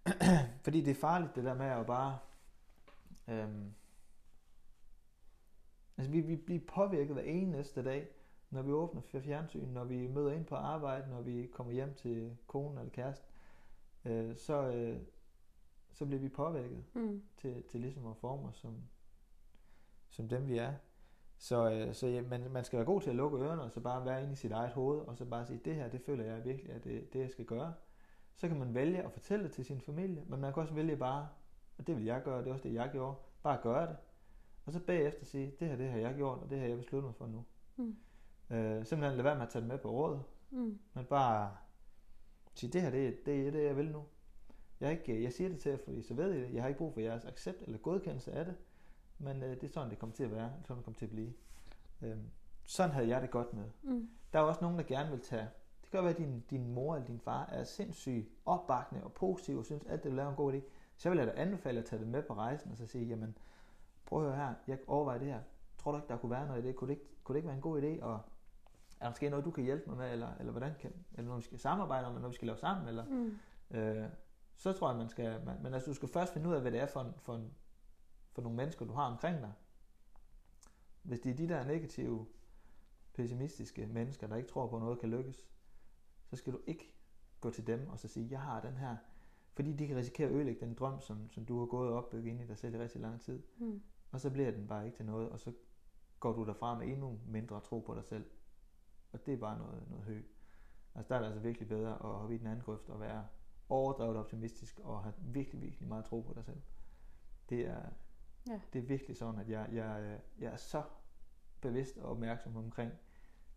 fordi 0.64 0.82
det 0.82 0.92
er 0.92 1.02
farligt 1.02 1.36
det 1.36 1.44
der 1.44 1.54
med 1.54 1.66
at 1.66 1.86
bare 1.86 2.18
øhm, 3.30 3.74
altså 5.98 6.12
vi, 6.12 6.22
vi 6.22 6.36
bliver 6.36 6.62
påvirket 6.68 7.14
hver 7.14 7.24
eneste 7.24 7.84
dag 7.84 8.08
når 8.50 8.62
vi 8.62 8.72
åbner 8.72 9.02
for 9.02 9.20
fjernsyn, 9.20 9.68
når 9.68 9.84
vi 9.84 10.08
møder 10.08 10.32
ind 10.32 10.46
på 10.46 10.56
arbejde, 10.56 11.10
når 11.10 11.22
vi 11.22 11.50
kommer 11.54 11.74
hjem 11.74 11.94
til 11.94 12.38
konen 12.48 12.78
eller 12.78 12.92
kæresten, 12.92 13.30
øh, 14.06 14.36
så, 14.36 14.72
øh, 14.72 15.00
så 15.94 16.06
bliver 16.06 16.20
vi 16.20 16.30
påvirket 16.30 16.84
Mm. 16.94 17.24
til, 17.38 17.64
til 17.64 17.80
ligesom 17.82 18.08
at 18.08 18.18
forme 18.18 18.48
os 18.48 18.56
som, 18.56 18.76
som 20.10 20.30
dem 20.30 20.48
vi 20.48 20.58
er. 20.58 20.74
Så, 21.38 21.72
øh, 21.72 21.94
så 21.94 22.08
ja, 22.08 22.22
man, 22.22 22.52
man 22.52 22.64
skal 22.64 22.78
være 22.78 22.86
god 22.86 23.02
til 23.02 23.10
at 23.10 23.16
lukke 23.16 23.38
ørerne, 23.38 23.62
og 23.62 23.72
så 23.72 23.80
bare 23.80 24.06
være 24.06 24.22
inde 24.22 24.34
i 24.34 24.36
sit 24.36 24.52
eget 24.52 24.72
hoved, 24.72 25.00
og 25.00 25.18
så 25.18 25.26
bare 25.26 25.46
sige, 25.46 25.62
det 25.66 25.76
her, 25.76 25.90
det 25.90 26.02
føler 26.02 26.24
jeg 26.24 26.46
virkelig, 26.46 26.74
at 26.74 26.84
det, 26.84 27.14
det 27.14 27.20
jeg 27.20 27.32
skal 27.32 27.46
gøre. 27.46 27.74
Så 28.36 28.48
kan 28.48 28.60
man 28.60 28.74
vælge 28.74 29.04
at 29.04 29.12
fortælle 29.12 29.46
det 29.46 29.52
til 29.52 29.66
sin 29.66 29.82
familie, 29.82 30.24
men 30.28 30.42
man 30.42 30.54
kan 30.54 30.62
også 30.62 30.74
vælge 30.74 30.98
bare, 30.98 31.28
og 31.80 31.88
det 31.88 31.96
vil 31.96 32.06
jeg 32.06 32.24
gøre, 32.24 32.40
det 32.44 32.48
er 32.48 32.52
også 32.54 32.68
det, 32.68 32.74
jeg 32.74 32.90
gjorde, 32.92 33.16
bare 33.44 33.60
gøre 33.64 33.88
det. 33.88 33.98
Og 34.66 34.74
så 34.74 34.80
bagefter 34.80 35.26
sige, 35.26 35.54
det 35.60 35.68
her, 35.68 35.76
det 35.76 35.90
har 35.92 35.98
jeg 36.00 36.16
gjort, 36.16 36.40
og 36.40 36.50
det 36.50 36.60
har 36.60 36.68
jeg 36.68 36.78
besluttet 36.78 37.08
mig 37.08 37.16
for 37.16 37.28
nu. 37.28 37.46
Mm. 37.78 37.96
Øh, 38.56 38.86
simpelthen 38.86 39.18
lade 39.18 39.24
være 39.24 39.36
med 39.36 39.44
at 39.44 39.50
tage 39.50 39.62
det 39.62 39.70
med 39.70 39.78
på 39.78 39.92
råd, 39.92 40.20
Mm. 40.52 40.80
men 40.94 41.06
bare 41.06 41.52
sige, 42.54 42.72
det 42.72 42.82
her, 42.82 42.90
det, 42.90 43.08
er- 43.08 43.14
det 43.26 43.48
er 43.48 43.52
det, 43.52 43.64
jeg 43.64 43.78
vil 43.78 43.92
nu. 43.92 44.04
Jeg, 44.80 44.92
ikke, 44.92 45.24
jeg 45.24 45.34
siger 45.34 45.50
det 45.50 45.60
til 45.60 45.70
jer, 45.70 45.78
fordi 45.84 46.02
så 46.02 46.14
ved 46.14 46.34
I 46.34 46.42
det. 46.42 46.54
Jeg 46.54 46.62
har 46.64 46.68
ikke 46.68 46.78
brug 46.78 46.94
for 46.94 47.00
jeres 47.02 47.26
accept 47.26 47.62
eller 47.62 47.78
godkendelse 47.78 48.32
af 48.32 48.46
det, 48.46 48.56
men 49.18 49.44
øh, 49.44 49.50
det 49.50 49.64
er 49.64 49.68
sådan, 49.68 49.90
det 49.90 50.00
kommer 50.00 50.16
til 50.16 50.24
at 50.24 50.32
være, 50.32 50.52
sådan 50.64 50.78
det 50.78 50.86
kommer 50.86 50.98
til 50.98 51.06
at 51.06 51.12
blive. 51.12 51.34
Øhm, 52.02 52.30
sådan 52.66 52.92
havde 52.92 53.08
jeg 53.08 53.22
det 53.22 53.32
godt 53.32 53.54
med. 53.54 53.64
Mm. 53.84 54.10
Der 54.34 54.40
er 54.40 54.44
også 54.44 54.62
nogen, 54.62 54.78
der 54.78 54.84
gerne 54.84 55.10
vil 55.12 55.20
tage, 55.22 55.48
det 55.82 55.92
kan 55.92 56.02
være, 56.04 56.10
at 56.12 56.18
din, 56.18 56.44
din 56.50 56.74
mor 56.74 56.96
eller 56.96 57.08
din 57.08 57.20
far 57.20 57.46
er 57.46 57.64
sindssygt 57.64 58.30
opbakkende 58.46 59.04
og 59.04 59.14
positiv 59.14 59.58
og 59.58 59.66
synes, 59.66 59.84
at 59.86 60.04
det 60.04 60.12
du 60.12 60.16
laver 60.16 60.28
er 60.28 60.32
en 60.32 60.36
god 60.38 60.54
idé. 60.54 60.60
Så 61.00 61.10
vil 61.10 61.18
jeg 61.18 61.28
da 61.28 61.32
anbefale 61.36 61.80
at 61.80 61.86
tage 61.86 62.00
det 62.00 62.08
med 62.08 62.24
på 62.24 62.34
rejsen 62.34 62.72
og 62.72 62.78
så 62.78 62.86
sige, 62.86 63.06
jamen, 63.06 63.38
prøv 64.06 64.20
at 64.20 64.26
høre 64.36 64.46
her, 64.48 64.54
jeg 64.68 64.80
overvejer 64.88 65.20
det 65.20 65.28
her. 65.28 65.42
Tror 65.78 65.92
du 65.92 65.98
ikke, 65.98 66.08
der 66.08 66.18
kunne 66.18 66.30
være 66.32 66.48
noget 66.48 66.64
i 66.64 66.68
det? 66.68 66.76
Kunne 66.76 66.88
det 66.88 66.94
ikke, 66.94 67.10
kunne 67.24 67.34
det 67.34 67.38
ikke 67.38 67.48
være 67.48 67.56
en 67.56 67.62
god 67.62 67.82
idé? 67.82 68.04
Og 68.04 68.14
er 68.14 68.20
der 69.06 69.10
måske 69.10 69.30
noget, 69.30 69.46
du 69.46 69.52
kan 69.52 69.64
hjælpe 69.64 69.90
mig 69.90 69.98
med, 69.98 70.12
eller, 70.12 70.34
eller 70.40 70.52
hvordan 70.52 70.74
kan, 70.80 70.94
eller 71.14 71.28
noget, 71.28 71.40
vi 71.40 71.46
skal 71.46 71.60
samarbejde 71.60 72.06
om, 72.08 72.12
eller 72.12 72.22
noget, 72.22 72.32
vi 72.32 72.36
skal 72.36 72.46
lave 72.46 72.58
sammen, 72.58 72.88
eller, 72.88 73.06
Mm. 73.06 73.38
øh, 73.78 74.10
så 74.56 74.74
tror 74.74 74.90
jeg, 74.90 74.98
man 74.98 75.10
skal, 75.10 75.46
man, 75.46 75.64
men 75.64 75.74
altså, 75.74 75.90
du 75.90 75.94
skal 75.94 76.10
først 76.10 76.34
finde 76.34 76.50
ud 76.50 76.54
af, 76.54 76.62
hvad 76.62 76.72
det 76.72 76.80
er 76.80 76.86
for, 76.88 77.02
en, 77.02 77.14
for, 77.18 77.36
en, 77.36 77.54
for 78.32 78.42
nogle 78.42 78.56
mennesker, 78.58 78.86
du 78.86 78.94
har 78.94 79.06
omkring 79.12 79.42
dig. 79.42 79.54
Hvis 81.04 81.20
det 81.20 81.32
er 81.32 81.36
de 81.36 81.50
der 81.50 81.64
negative, 81.64 82.28
pessimistiske 83.14 83.88
mennesker, 83.88 84.28
der 84.28 84.36
ikke 84.36 84.50
tror 84.50 84.68
på, 84.68 84.76
at 84.76 84.82
noget 84.82 85.00
kan 85.00 85.10
lykkes, 85.10 85.48
så 86.26 86.36
skal 86.36 86.54
du 86.54 86.60
ikke 86.68 86.94
gå 87.42 87.50
til 87.50 87.68
dem 87.68 87.88
og 87.88 88.00
så 88.00 88.08
sige, 88.08 88.28
jeg 88.32 88.42
har 88.42 88.62
den 88.62 88.78
her, 88.78 88.98
fordi 89.60 89.74
de 89.74 89.88
kan 89.88 89.98
risikere 89.98 90.28
at 90.28 90.34
ødelægge 90.36 90.66
den 90.66 90.74
drøm, 90.74 91.02
som, 91.02 91.30
som 91.30 91.46
du 91.46 91.60
har 91.60 91.66
gået 91.66 91.90
og 91.90 91.98
opbygget 91.98 92.30
ind 92.32 92.42
i 92.42 92.46
dig 92.48 92.58
selv 92.58 92.76
i 92.76 92.78
rigtig 92.78 93.02
lang 93.02 93.22
tid. 93.22 93.44
Mm. 93.58 93.82
Og 94.12 94.20
så 94.20 94.30
bliver 94.30 94.52
den 94.52 94.68
bare 94.68 94.86
ikke 94.86 94.98
til 94.98 95.06
noget, 95.06 95.30
og 95.30 95.40
så 95.40 95.54
går 96.20 96.34
du 96.34 96.46
derfra 96.46 96.78
med 96.80 96.88
endnu 96.88 97.20
mindre 97.28 97.62
tro 97.62 97.80
på 97.80 97.96
dig 97.96 98.04
selv. 98.06 98.26
Og 99.12 99.26
det 99.26 99.34
er 99.34 99.38
bare 99.38 99.58
noget, 99.58 99.84
noget 99.90 100.06
hø. 100.06 100.22
Altså 100.96 101.10
der 101.10 101.16
er 101.16 101.20
det 101.20 101.26
altså 101.26 101.40
virkelig 101.40 101.68
bedre 101.68 101.94
at 101.94 102.00
hoppe 102.20 102.36
i 102.36 102.38
den 102.38 102.48
anden 102.48 102.66
grøft 102.66 102.90
og 102.90 103.00
være 103.00 103.28
overdrevet 103.70 104.18
optimistisk 104.18 104.80
og 104.84 105.04
have 105.04 105.14
virkelig, 105.22 105.62
virkelig 105.62 105.88
meget 105.88 106.06
tro 106.06 106.22
på 106.22 106.34
dig 106.34 106.46
selv. 106.46 106.62
Det 107.50 107.62
er, 107.68 107.82
Ja. 108.50 108.60
det 108.74 108.80
er 108.80 108.86
virkelig 108.88 109.18
sådan, 109.18 109.40
at 109.40 109.50
jeg, 109.50 109.70
jeg, 109.72 110.20
jeg 110.40 110.52
er 110.54 110.58
så 110.58 110.84
bevidst 111.62 111.98
og 111.98 112.12
opmærksom 112.12 112.58
omkring 112.58 112.92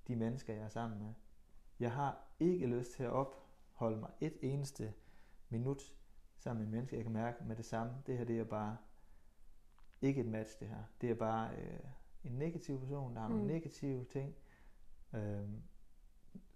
de 0.08 0.16
mennesker, 0.16 0.54
jeg 0.54 0.64
er 0.64 0.68
sammen 0.68 0.98
med. 0.98 1.14
Jeg 1.80 1.92
har 1.92 2.26
ikke 2.40 2.66
lyst 2.66 2.92
til 2.92 3.02
at 3.02 3.10
opholde 3.10 3.96
mig 4.00 4.10
et 4.20 4.34
eneste 4.42 4.94
minut 5.52 5.82
sammen 6.38 6.58
med 6.60 6.66
en 6.66 6.70
menneske, 6.72 6.96
jeg 6.96 7.04
kan 7.04 7.12
mærke 7.12 7.44
med 7.44 7.56
det 7.56 7.64
samme. 7.64 7.92
Det 8.06 8.18
her, 8.18 8.24
det 8.24 8.40
er 8.40 8.44
bare 8.44 8.76
ikke 10.02 10.20
et 10.20 10.26
match, 10.26 10.60
det 10.60 10.68
her. 10.68 10.82
Det 11.00 11.10
er 11.10 11.14
bare 11.14 11.50
øh, 11.56 11.78
en 12.24 12.32
negativ 12.32 12.80
person, 12.80 13.14
der 13.14 13.20
har 13.20 13.28
nogle 13.28 13.42
Mm. 13.44 13.48
negative 13.50 14.04
ting. 14.04 14.34
Øhm, 15.14 15.62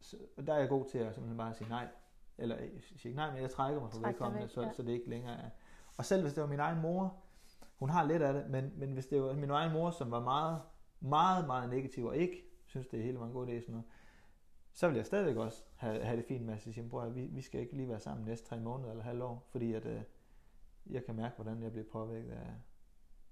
så, 0.01 0.17
og 0.37 0.47
der 0.47 0.55
er 0.55 0.59
jeg 0.59 0.69
god 0.69 0.85
til 0.91 0.99
at 0.99 1.15
simpelthen 1.15 1.37
bare 1.39 1.55
sige 1.55 1.69
nej. 1.69 1.89
Eller 2.39 2.57
øh, 2.61 2.83
sige 2.83 3.09
ikke 3.09 3.17
nej, 3.17 3.33
men 3.33 3.43
jeg 3.43 3.51
trækker 3.51 3.81
mig 3.81 3.91
fra 3.93 4.09
vedkommende, 4.09 4.43
væk, 4.43 4.51
så, 4.51 4.63
ja. 4.63 4.73
så 4.73 4.83
det 4.83 4.93
ikke 4.93 5.09
længere 5.11 5.37
er. 5.41 5.51
Og 5.97 6.05
selv 6.05 6.23
hvis 6.23 6.35
det 6.35 6.43
var 6.43 6.49
min 6.49 6.61
egen 6.61 6.81
mor, 6.83 7.17
hun 7.79 7.91
har 7.91 8.05
lidt 8.05 8.23
af 8.23 8.33
det, 8.33 8.51
men, 8.51 8.73
men 8.77 8.93
hvis 8.93 9.07
det 9.07 9.23
var 9.23 9.33
min 9.33 9.51
egen 9.51 9.73
mor, 9.73 9.91
som 9.91 10.11
var 10.11 10.21
meget, 10.21 10.63
meget, 11.01 11.47
meget 11.47 11.71
negativ, 11.71 12.05
og 12.05 12.17
ikke 12.17 12.43
synes, 12.67 12.87
det 12.87 13.03
hele 13.03 13.19
var 13.21 13.27
en 13.27 13.33
god 13.33 13.47
idé, 13.47 13.61
sådan 13.61 13.73
noget, 13.75 13.87
så 14.77 14.89
vil 14.89 14.97
jeg 14.97 15.07
stadigvæk 15.07 15.37
også 15.37 15.63
have, 15.77 16.05
have 16.05 16.17
det 16.17 16.25
fint 16.27 16.45
med 16.45 16.55
at 16.55 16.61
sige, 16.63 16.89
bror, 16.89 17.09
vi, 17.09 17.27
vi 17.27 17.43
skal 17.43 17.61
ikke 17.61 17.77
lige 17.77 17.89
være 17.89 18.01
sammen 18.01 18.25
næste 18.27 18.47
tre 18.49 18.61
måneder 18.61 18.91
eller 18.91 19.05
halv 19.05 19.23
år, 19.23 19.47
fordi 19.51 19.73
at, 19.73 19.85
øh, 19.87 20.03
jeg 20.91 21.05
kan 21.05 21.15
mærke, 21.15 21.35
hvordan 21.37 21.63
jeg 21.63 21.71
bliver 21.73 21.87
påvirket 21.93 22.33
af 22.33 22.55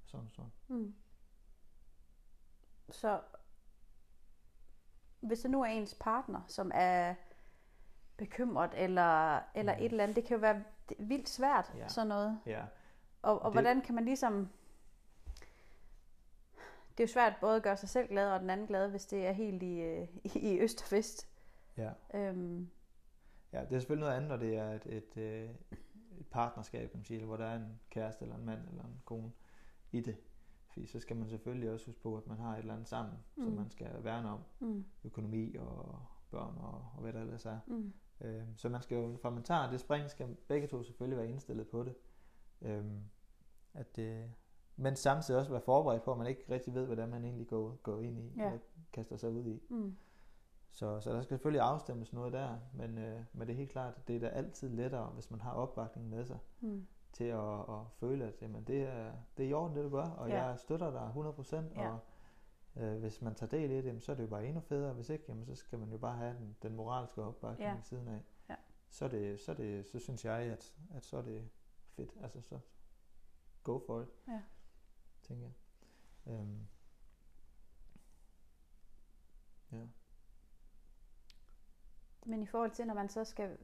sådan 0.04 0.28
sådan. 0.30 0.50
Mm. 0.68 0.94
Så 2.90 3.20
hvis 5.20 5.40
det 5.40 5.50
nu 5.50 5.62
er 5.62 5.66
ens 5.66 5.96
partner, 6.00 6.40
som 6.48 6.70
er 6.74 7.14
bekymret 8.16 8.70
eller, 8.76 9.40
eller 9.54 9.74
Mm. 9.76 9.82
et 9.82 9.90
eller 9.90 10.02
andet, 10.02 10.16
det 10.16 10.24
kan 10.24 10.34
jo 10.34 10.40
være 10.40 10.64
vildt 10.98 11.28
svært, 11.28 11.72
Ja. 11.76 11.88
sådan 11.88 12.08
noget. 12.08 12.40
Ja, 12.46 12.64
Og, 13.22 13.38
og 13.38 13.44
Det- 13.44 13.54
hvordan 13.54 13.80
kan 13.80 13.94
man 13.94 14.04
ligesom... 14.04 14.48
Det 16.98 17.00
er 17.00 17.04
jo 17.04 17.12
svært 17.12 17.32
både 17.40 17.56
at 17.56 17.62
gøre 17.62 17.76
sig 17.76 17.88
selv 17.88 18.08
glad 18.08 18.30
og 18.32 18.40
den 18.40 18.50
anden 18.50 18.66
glad, 18.66 18.88
hvis 18.90 19.06
det 19.06 19.26
er 19.26 19.32
helt 19.32 19.62
i, 19.62 19.80
øh, 19.80 20.08
i 20.24 20.58
øst 20.60 20.82
og 20.82 20.96
vest. 20.96 21.28
Ja. 21.76 21.90
Øhm, 22.14 22.68
Ja, 23.52 23.60
det 23.64 23.72
er 23.72 23.78
selvfølgelig 23.78 24.04
noget 24.04 24.16
andet, 24.16 24.28
når 24.30 24.36
det 24.36 24.56
er 24.56 24.72
et, 24.72 24.86
et, 24.86 25.16
øh, 25.16 25.50
et 26.18 26.26
partnerskab, 26.30 26.90
kan 26.90 26.98
man 26.98 27.04
sige, 27.04 27.24
hvor 27.24 27.36
der 27.36 27.44
er 27.44 27.56
en 27.56 27.80
kæreste 27.90 28.22
eller 28.22 28.36
en 28.36 28.44
mand 28.44 28.68
eller 28.68 28.84
en 28.84 29.00
kone 29.04 29.32
i 29.92 30.00
det. 30.00 30.16
Fordi 30.72 30.86
så 30.86 31.00
skal 31.00 31.16
man 31.16 31.28
selvfølgelig 31.28 31.70
også 31.70 31.86
huske 31.86 32.00
på, 32.02 32.16
at 32.16 32.26
man 32.26 32.38
har 32.38 32.52
et 32.54 32.58
eller 32.58 32.74
andet 32.74 32.88
sammen, 32.88 33.14
mm. 33.36 33.44
som 33.44 33.52
man 33.52 33.70
skal 33.70 34.04
værne 34.04 34.28
om. 34.30 34.40
mm, 34.60 34.84
Økonomi 35.04 35.54
og 35.56 36.02
børn 36.30 36.54
og, 36.58 36.74
og 36.94 37.00
hvad 37.00 37.12
der 37.12 37.20
ellers 37.20 37.46
er. 37.46 37.58
mm, 37.66 37.92
Øhm, 38.20 38.56
så 38.56 38.68
man 38.68 38.82
skal 38.82 38.96
jo, 38.96 39.16
fra 39.22 39.30
man 39.30 39.42
tager 39.42 39.70
det 39.70 39.80
spring, 39.80 40.10
skal 40.10 40.36
begge 40.48 40.66
to 40.66 40.82
selvfølgelig 40.82 41.18
være 41.18 41.28
indstillet 41.28 41.68
på 41.68 41.82
det. 41.84 41.94
Øhm, 42.62 43.00
at 43.74 43.96
det 43.96 44.30
men 44.76 44.96
samtidig 44.96 45.40
også 45.40 45.50
være 45.50 45.60
forberedt 45.60 46.02
på, 46.02 46.12
at 46.12 46.18
man 46.18 46.26
ikke 46.26 46.44
rigtig 46.50 46.74
ved, 46.74 46.98
er, 46.98 47.06
man 47.06 47.24
egentlig 47.24 47.46
går, 47.46 47.76
går 47.82 48.00
ind 48.00 48.18
i, 48.18 48.32
Ja. 48.36 48.46
eller 48.46 48.58
kaster 48.92 49.16
sig 49.16 49.30
ud 49.30 49.46
i. 49.46 49.62
mm, 49.68 49.96
Så, 50.74 51.00
så 51.00 51.12
der 51.12 51.22
skal 51.22 51.28
selvfølgelig 51.28 51.60
afstemmes 51.60 52.12
noget 52.12 52.32
der, 52.32 52.58
men, 52.72 52.98
øh, 52.98 53.24
men 53.32 53.48
det 53.48 53.52
er 53.54 53.56
helt 53.58 53.70
klart, 53.70 53.94
at 53.96 54.08
det 54.08 54.16
er 54.16 54.20
da 54.20 54.28
altid 54.28 54.68
lettere, 54.68 55.06
hvis 55.06 55.30
man 55.30 55.40
har 55.40 55.52
opbakning 55.52 56.08
med 56.08 56.24
sig, 56.24 56.38
mm, 56.60 56.86
til 57.12 57.24
at, 57.24 57.60
at 57.60 57.86
føle, 57.96 58.24
at 58.24 58.42
jamen, 58.42 58.64
det, 58.64 58.82
er, 58.82 59.12
det 59.36 59.44
er 59.44 59.48
i 59.50 59.52
orden, 59.52 59.76
det 59.76 59.84
du 59.84 59.90
gør, 59.90 60.04
og 60.04 60.28
Ja. 60.28 60.44
jeg 60.44 60.58
støtter 60.58 60.90
dig 60.90 61.12
100%, 61.14 61.80
Ja. 61.80 61.90
og 61.92 61.98
øh, 62.76 62.98
hvis 62.98 63.22
man 63.22 63.34
tager 63.34 63.50
del 63.50 63.70
i 63.70 63.76
det, 63.76 63.84
jamen, 63.84 64.00
så 64.00 64.12
er 64.12 64.16
det 64.16 64.22
jo 64.22 64.28
bare 64.28 64.46
endnu 64.46 64.60
federe, 64.60 64.92
hvis 64.94 65.08
ikke, 65.08 65.24
jamen, 65.28 65.46
så 65.46 65.54
skal 65.54 65.78
man 65.78 65.90
jo 65.90 65.98
bare 65.98 66.16
have 66.16 66.34
den, 66.36 66.56
den 66.62 66.76
moralske 66.76 67.22
opbakning 67.22 67.68
Ja. 67.68 67.74
ved 67.74 67.82
siden 67.82 68.08
af. 68.08 68.20
Ja. 68.48 68.56
Så, 68.88 69.08
det, 69.08 69.40
så, 69.40 69.54
det, 69.54 69.86
så 69.86 69.98
synes 69.98 70.24
jeg, 70.24 70.34
at, 70.38 70.74
at 70.94 71.04
så 71.04 71.16
er 71.16 71.22
det 71.22 71.48
fedt, 71.96 72.14
altså 72.22 72.40
så 72.40 72.58
go 73.62 73.78
for 73.86 74.00
it, 74.02 74.08
Ja. 74.28 74.42
tænker 75.22 75.46
jeg. 75.46 75.54
Øhm. 76.34 76.66
Ja. 79.72 79.86
Men 82.24 82.42
i 82.42 82.46
forhold 82.46 82.70
til, 82.70 82.86
når 82.86 82.94
man 82.94 83.08
så 83.08 83.24
skal... 83.24 83.56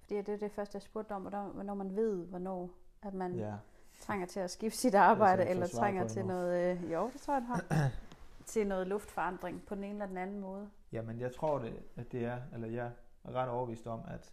Fordi 0.00 0.16
det 0.16 0.28
er 0.28 0.36
det 0.36 0.52
første, 0.52 0.76
jeg 0.76 0.82
spurgte 0.82 1.12
om, 1.12 1.22
hvornår 1.22 1.74
man 1.74 1.96
ved, 1.96 2.26
hvornår 2.26 2.70
at 3.02 3.14
man 3.14 3.34
ja. 3.34 3.54
trænger 4.00 4.26
til 4.26 4.40
at 4.40 4.50
skifte 4.50 4.78
sit 4.78 4.94
arbejde, 4.94 5.42
ikke 5.42 5.50
eller 5.50 5.66
trænger 5.66 6.08
til 6.08 6.24
noget... 6.26 6.70
Øh, 6.84 6.92
jo, 6.92 7.10
det 7.12 7.20
tror 7.20 7.34
jeg, 7.34 7.42
har. 7.46 7.64
til 8.46 8.66
noget 8.66 8.86
luftforandring 8.86 9.66
på 9.66 9.74
den 9.74 9.84
ene 9.84 9.92
eller 9.92 10.06
den 10.06 10.16
anden 10.16 10.40
måde? 10.40 10.70
Jamen, 10.92 11.20
jeg 11.20 11.34
tror, 11.34 11.58
det, 11.58 11.82
at 11.96 12.12
det 12.12 12.24
er, 12.24 12.40
eller 12.52 12.68
jeg 12.68 12.92
er 13.24 13.32
ret 13.32 13.48
overbevist 13.48 13.86
om, 13.86 14.00
at 14.08 14.32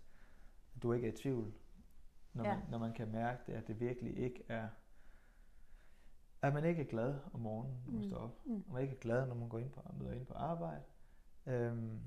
du 0.84 0.94
ikke 0.94 1.08
er 1.08 1.12
i 1.12 1.16
tvivl, 1.16 1.54
når, 2.34 2.44
Ja. 2.44 2.56
man, 2.56 2.64
når 2.70 2.78
man 2.78 2.94
kan 2.94 3.12
mærke 3.12 3.42
det, 3.48 3.54
at 3.54 3.68
det 3.68 3.80
virkelig 3.80 4.18
ikke 4.18 4.44
er, 4.50 4.68
at 6.42 6.54
man 6.54 6.66
ikke 6.66 6.82
er 6.82 6.86
glad 6.86 7.16
om 7.34 7.40
morgenen, 7.40 7.78
når 7.86 7.92
man 7.94 8.02
Mm. 8.02 8.08
står 8.08 8.18
op. 8.18 8.32
Mm. 8.46 8.64
Og 8.68 8.74
man 8.74 8.82
ikke 8.82 8.96
er 8.96 9.00
glad, 9.00 9.28
når 9.28 9.36
man 9.36 9.50
går 9.50 9.58
ind 9.60 9.70
på, 9.72 9.82
møder 10.00 10.14
ind 10.14 10.26
på 10.26 10.34
arbejde. 10.34 10.82
Øhm, 11.46 12.00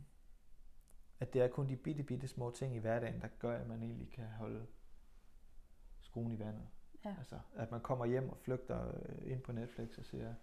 at 1.21 1.33
det 1.33 1.43
er 1.43 1.49
kun 1.49 1.69
de 1.69 1.77
bitte, 1.77 2.03
bitte 2.03 2.29
små 2.29 2.51
ting 2.51 2.75
i 2.77 2.79
hverdagen, 2.79 3.21
der 3.21 3.29
gør, 3.39 3.59
at 3.59 3.67
man 3.69 3.83
egentlig 3.83 4.11
kan 4.11 4.27
holde 4.27 4.67
skruen 6.01 6.33
i 6.33 6.39
vandet. 6.39 6.69
Ja. 7.05 7.15
Altså, 7.19 7.39
at 7.57 7.71
man 7.71 7.81
kommer 7.81 8.07
hjem 8.07 8.31
og 8.31 8.37
flygter 8.39 8.89
øh, 8.89 9.31
ind 9.33 9.43
på 9.43 9.53
Netflix 9.53 9.99
og 9.99 10.05
ser 10.05 10.35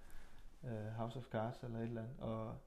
øh, 0.64 0.86
House 0.88 1.20
of 1.20 1.26
Cards 1.26 1.64
eller 1.64 1.78
et 1.80 1.84
eller 1.84 2.02
andet. 2.02 2.20
Og, 2.20 2.58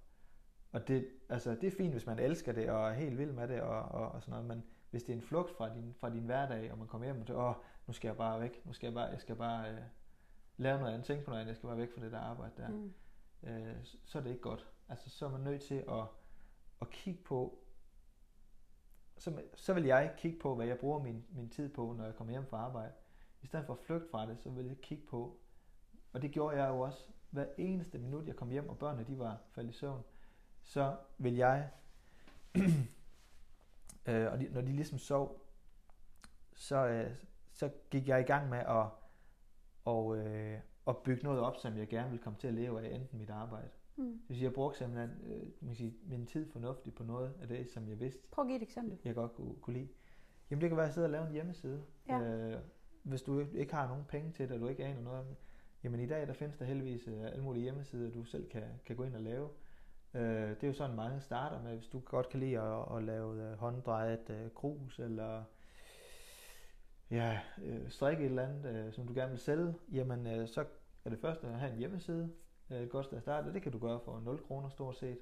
og 0.73 0.89
det, 0.89 1.09
altså, 1.29 1.51
det 1.55 1.65
er 1.65 1.71
fint, 1.77 1.93
hvis 1.93 2.07
man 2.07 2.19
elsker 2.19 2.53
det 2.53 2.71
og 2.71 2.89
er 2.89 2.93
helt 2.95 3.19
vild 3.19 3.33
med 3.33 3.49
det 3.49 3.61
og, 3.63 3.83
og, 3.83 4.09
og 4.13 4.23
sådan 4.23 4.33
noget, 4.33 4.47
men 4.47 4.65
hvis 4.91 5.03
det 5.03 5.13
er 5.13 5.17
en 5.17 5.23
flugt 5.23 5.51
fra 5.57 5.75
din, 5.75 5.95
fra 5.95 6.11
din 6.11 6.25
hverdag, 6.25 6.73
og 6.73 6.79
man 6.79 6.87
kommer 6.87 7.05
hjem 7.05 7.21
og 7.21 7.27
tænker, 7.27 7.43
åh, 7.43 7.55
nu 7.87 7.93
skal 7.93 8.09
jeg 8.09 8.17
bare 8.17 8.41
væk, 8.41 8.67
nu 8.67 8.73
skal 8.73 8.87
jeg 8.87 8.95
bare, 8.95 9.05
jeg 9.07 9.21
skal 9.21 9.37
bare 9.37 9.71
øh, 9.73 9.81
lave 10.57 10.79
noget 10.79 10.93
andet, 10.93 11.07
tænke 11.07 11.25
på 11.25 11.31
noget 11.31 11.41
andet, 11.41 11.49
jeg 11.49 11.57
skal 11.57 11.67
bare 11.67 11.77
væk 11.79 11.95
fra 11.95 12.01
det 12.05 12.13
der 12.13 12.19
arbejde 12.21 12.53
der, 12.57 12.69
Mm. 12.69 12.93
øh, 13.43 13.77
så 14.05 14.19
er 14.19 14.23
det 14.23 14.31
ikke 14.31 14.43
godt. 14.43 14.67
Altså, 14.89 15.11
så 15.11 15.27
er 15.27 15.31
man 15.31 15.41
nødt 15.41 15.63
til 15.63 15.85
at, 15.89 16.05
at 16.81 16.91
kigge 16.91 17.23
på, 17.23 17.59
så, 19.19 19.43
så 19.55 19.75
vil 19.75 19.85
jeg 19.85 20.15
kigge 20.17 20.39
på, 20.39 20.55
hvad 20.55 20.67
jeg 20.67 20.79
bruger 20.79 21.03
min, 21.03 21.25
min 21.31 21.49
tid 21.49 21.69
på, 21.69 21.95
når 21.99 22.05
jeg 22.05 22.15
kommer 22.15 22.31
hjem 22.31 22.47
fra 22.47 22.57
arbejde. 22.57 22.93
I 23.43 23.47
stedet 23.47 23.67
for 23.67 23.73
at 23.73 23.79
flygte 23.79 24.09
fra 24.11 24.27
det, 24.27 24.39
så 24.39 24.51
vil 24.51 24.67
jeg 24.67 24.77
kigge 24.81 25.07
på, 25.07 25.39
og 26.13 26.23
det 26.23 26.31
gjorde 26.31 26.63
jeg 26.63 26.69
jo 26.69 26.81
også, 26.81 27.09
hver 27.31 27.47
eneste 27.59 27.99
minut, 27.99 28.27
jeg 28.27 28.37
kom 28.37 28.51
hjem, 28.51 28.69
og 28.69 28.79
børnene 28.79 29.07
de 29.07 29.19
var 29.19 29.39
faldet 29.51 29.71
i 29.71 29.77
søvn, 29.77 30.03
så 30.63 30.97
vil 31.19 31.37
jeg, 31.37 31.71
øh, 34.09 34.33
og 34.33 34.41
de, 34.41 34.49
når 34.51 34.61
de 34.61 34.73
ligesom 34.73 34.99
sov, 34.99 35.45
så, 36.55 36.87
øh, 36.87 37.11
så 37.53 37.71
gik 37.91 38.09
jeg 38.09 38.21
i 38.21 38.25
gang 38.25 38.49
med 38.49 38.59
at, 38.59 38.87
og, 39.85 40.17
øh, 40.17 40.61
at 40.87 40.97
bygge 40.97 41.25
noget 41.25 41.41
op, 41.41 41.57
som 41.57 41.77
jeg 41.77 41.89
gerne 41.89 42.11
vil 42.11 42.19
komme 42.19 42.39
til 42.39 42.49
at 42.49 42.55
leve 42.55 42.83
af, 42.83 42.95
enten 42.95 43.19
mit 43.19 43.31
arbejde. 43.31 43.69
Mm. 43.99 44.05
Det 44.13 44.29
vil 44.29 44.37
sige, 44.37 44.45
jeg 44.45 44.53
brugte 44.53 44.79
simpelthen 44.79 45.11
øh, 45.27 45.41
man 45.61 45.69
kan 45.69 45.75
sige, 45.77 45.95
min 46.07 46.27
tid 46.27 46.47
fornuftigt 46.51 46.97
på 46.97 47.03
noget 47.05 47.33
af 47.43 47.49
det, 47.49 47.71
som 47.71 47.89
jeg 47.89 48.01
vidste, 48.01 48.23
Prøv 48.31 48.43
at 48.45 48.49
give 48.49 48.57
et 48.57 48.63
eksempel. 48.63 48.99
jeg 49.05 49.15
godt 49.15 49.35
kunne, 49.35 49.55
kunne 49.61 49.75
lide. 49.75 49.89
Jamen 50.51 50.61
det 50.61 50.71
kan 50.71 50.77
være 50.77 50.87
at 50.89 50.95
sidde 50.95 51.07
og 51.07 51.11
lave 51.11 51.27
en 51.27 51.33
hjemmeside. 51.33 51.83
Ja. 52.09 52.21
Øh, 52.21 52.61
hvis 53.03 53.23
du 53.23 53.39
ikke- 53.55 53.75
har 53.75 53.89
nogen 53.89 54.05
penge 54.09 54.33
til 54.33 54.49
det, 54.49 54.55
og 54.55 54.61
du 54.61 54.69
ikke 54.69 54.85
aner 54.85 55.01
noget 55.01 55.19
om 55.21 55.27
det. 55.27 55.37
Jamen 55.85 56.01
i 56.01 56.07
dag, 56.07 56.27
der 56.27 56.33
findes 56.33 56.57
der 56.57 56.65
heldigvis 56.65 57.09
øh, 57.09 57.25
alle 57.25 57.43
mulige 57.43 57.63
hjemmesider, 57.63 58.11
du 58.11 58.25
selv 58.25 58.49
kan, 58.49 58.63
kan 58.87 58.97
gå 58.97 59.05
ind 59.05 59.15
og 59.15 59.21
lave. 59.23 59.49
Øh, 60.15 60.23
det 60.51 60.63
er 60.63 60.67
jo 60.69 60.73
sådan, 60.73 60.97
mange 60.97 61.21
starter 61.21 61.63
med, 61.63 61.75
hvis 61.75 61.89
du 61.89 61.99
godt 62.01 62.29
kan 62.29 62.41
lide 62.41 62.61
at, 62.61 62.97
at 62.97 63.03
lave 63.03 63.43
øh, 63.51 63.59
hånddrejet 63.59 64.31
øh, 64.31 64.51
krus, 64.51 64.99
eller 64.99 65.45
ja, 67.11 67.39
øh, 67.65 67.91
strikke 67.91 68.23
et 68.23 68.29
eller 68.29 68.47
andet, 68.49 68.67
øh, 68.87 68.93
som 68.93 69.07
du 69.07 69.15
gerne 69.15 69.31
vil 69.31 69.39
sælge, 69.41 69.75
jamen 69.93 70.27
øh, 70.27 70.49
så 70.49 70.65
er 71.05 71.11
det 71.11 71.19
første 71.19 71.47
at 71.47 71.59
have 71.59 71.73
en 71.73 71.79
hjemmeside. 71.79 72.31
Øh, 72.71 72.81
det 72.81 72.91
koster 72.91 73.17
at 73.17 73.23
starte, 73.23 73.47
og 73.47 73.55
det 73.55 73.63
kan 73.63 73.73
du 73.73 73.79
gøre 73.79 74.01
for 74.01 74.21
0 74.21 74.43
kroner 74.43 74.69
stort 74.69 74.97
set. 74.97 75.19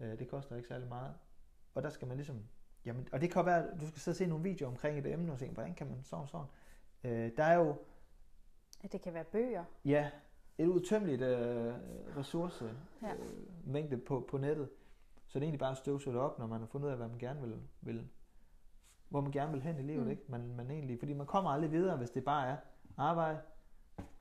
Øh, 0.00 0.18
det 0.18 0.28
koster 0.28 0.56
ikke 0.56 0.68
særlig 0.68 0.88
meget. 0.88 1.14
Og 1.74 1.82
der 1.82 1.90
skal 1.90 2.08
man 2.08 2.16
ligesom 2.16 2.42
Jamen, 2.84 3.08
og 3.12 3.20
det 3.20 3.30
kan 3.30 3.46
være, 3.46 3.68
at 3.72 3.80
du 3.80 3.86
skal 3.86 4.00
sidde 4.00 4.12
og 4.12 4.16
se 4.16 4.26
nogle 4.26 4.44
videoer 4.44 4.70
omkring 4.70 4.98
et 4.98 5.06
emne 5.06 5.32
og 5.32 5.38
se, 5.38 5.50
hvordan 5.50 5.74
kan 5.74 5.86
man 5.86 6.02
sådan 6.02 6.28
sådan. 6.28 6.46
Øh, 7.04 7.30
der 7.36 7.44
er 7.44 7.54
jo, 7.54 7.76
det 8.92 9.00
kan 9.00 9.14
være 9.14 9.24
bøger. 9.24 9.64
ja, 9.84 10.10
et 10.58 10.66
udtømmeligt 10.66 11.22
øh, 11.22 11.74
ressource 12.16 12.76
Ja. 13.02 13.14
øh, 13.14 13.66
mængde 13.66 13.98
på, 13.98 14.26
på 14.30 14.38
nettet. 14.38 14.68
Så 15.26 15.38
det 15.38 15.44
er 15.44 15.46
egentlig 15.46 15.58
bare 15.60 15.70
at 15.70 15.76
støvsuge 15.76 16.14
det 16.14 16.22
op, 16.22 16.38
når 16.38 16.46
man 16.46 16.60
har 16.60 16.66
fundet 16.66 16.86
ud 16.86 16.90
af, 16.90 16.96
hvad 16.96 17.08
man 17.08 17.18
gerne 17.18 17.40
vil, 17.40 17.62
vil 17.80 18.08
hvor 19.08 19.20
man 19.20 19.32
gerne 19.32 19.52
vil 19.52 19.62
hen 19.62 19.78
i 19.78 19.82
livet, 19.82 20.04
mm. 20.04 20.10
ikke? 20.10 20.22
Man, 20.28 20.56
man 20.56 20.70
egentlig, 20.70 20.98
fordi 20.98 21.12
man 21.12 21.26
kommer 21.26 21.50
aldrig 21.50 21.72
videre, 21.72 21.96
hvis 21.96 22.10
det 22.10 22.24
bare 22.24 22.48
er 22.48 22.56
arbejde, 22.96 23.38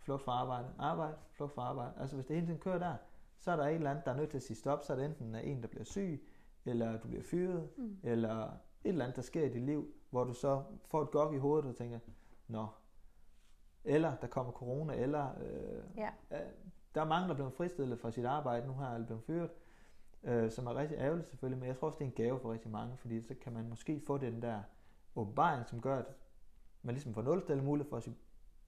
flugt 0.04 0.24
fra 0.24 0.32
arbejde, 0.32 0.68
arbejde, 0.80 1.16
flugt 1.32 1.54
fra 1.54 1.62
arbejde. 1.62 1.94
Altså 2.00 2.16
hvis 2.16 2.26
det 2.26 2.36
hele 2.36 2.48
tiden 2.48 2.60
kører 2.60 2.80
der, 2.80 2.96
så 3.38 3.52
er 3.52 3.56
der 3.56 3.64
et 3.64 3.76
eller 3.76 3.90
andet, 3.90 4.06
der 4.06 4.12
er 4.12 4.16
nødt 4.16 4.30
til 4.30 4.38
at 4.38 4.44
sige 4.44 4.58
stop, 4.58 4.84
så 4.84 4.94
er 4.94 4.98
det 4.98 5.06
enten 5.06 5.36
en, 5.36 5.62
der 5.62 5.68
bliver 5.68 5.84
syg, 5.84 6.28
eller 6.66 6.98
du 7.00 7.08
bliver 7.08 7.24
fyret, 7.24 7.70
Mm. 7.78 7.98
eller 8.04 8.44
et 8.44 8.50
eller 8.84 9.06
andet, 9.06 9.16
der 9.16 9.22
sker 9.22 9.44
i 9.46 9.50
dit 9.50 9.62
liv, 9.62 9.94
hvor 10.10 10.24
du 10.24 10.34
så 10.34 10.64
får 10.86 11.02
et 11.02 11.12
gok 11.12 11.34
i 11.34 11.38
hovedet 11.38 11.70
og 11.70 11.76
tænker, 11.76 12.00
nå, 12.48 12.68
eller 13.84 14.16
der 14.16 14.28
kommer 14.28 14.52
corona, 14.52 14.94
eller 14.94 15.28
øh, 15.42 15.84
Ja. 15.98 16.10
øh, 16.32 16.40
der 16.96 17.02
er 17.02 17.06
mange, 17.06 17.26
der 17.28 17.32
er 17.34 17.36
blevet 17.36 17.54
fristillet 17.54 18.00
fra 18.00 18.12
sit 18.12 18.26
arbejde 18.26 18.68
nu 18.68 18.74
her, 18.74 18.88
eller 18.90 19.06
blevet 19.06 19.24
fyret, 19.24 19.50
øh, 20.24 20.52
som 20.52 20.68
er 20.68 20.76
rigtig 20.76 20.98
ærgerligt 20.98 21.28
selvfølgelig, 21.30 21.60
men 21.60 21.68
jeg 21.68 21.78
tror 21.78 21.88
også, 21.88 22.00
det 22.00 22.06
er 22.06 22.10
en 22.10 22.16
gave 22.16 22.40
for 22.40 22.52
rigtig 22.54 22.72
mange, 22.72 22.98
fordi 22.98 23.22
så 23.22 23.36
kan 23.42 23.54
man 23.54 23.70
måske 23.70 24.02
få 24.08 24.18
den 24.18 24.42
der 24.42 24.62
åbenbaring, 25.16 25.66
som 25.68 25.82
gør, 25.82 25.98
at 26.00 26.06
man 26.82 26.96
ligesom 26.96 27.14
får 27.14 27.22
nulstillet 27.22 27.66
mulighed 27.66 27.90
for 27.90 27.98
at 27.98 28.04
sige, 28.04 28.18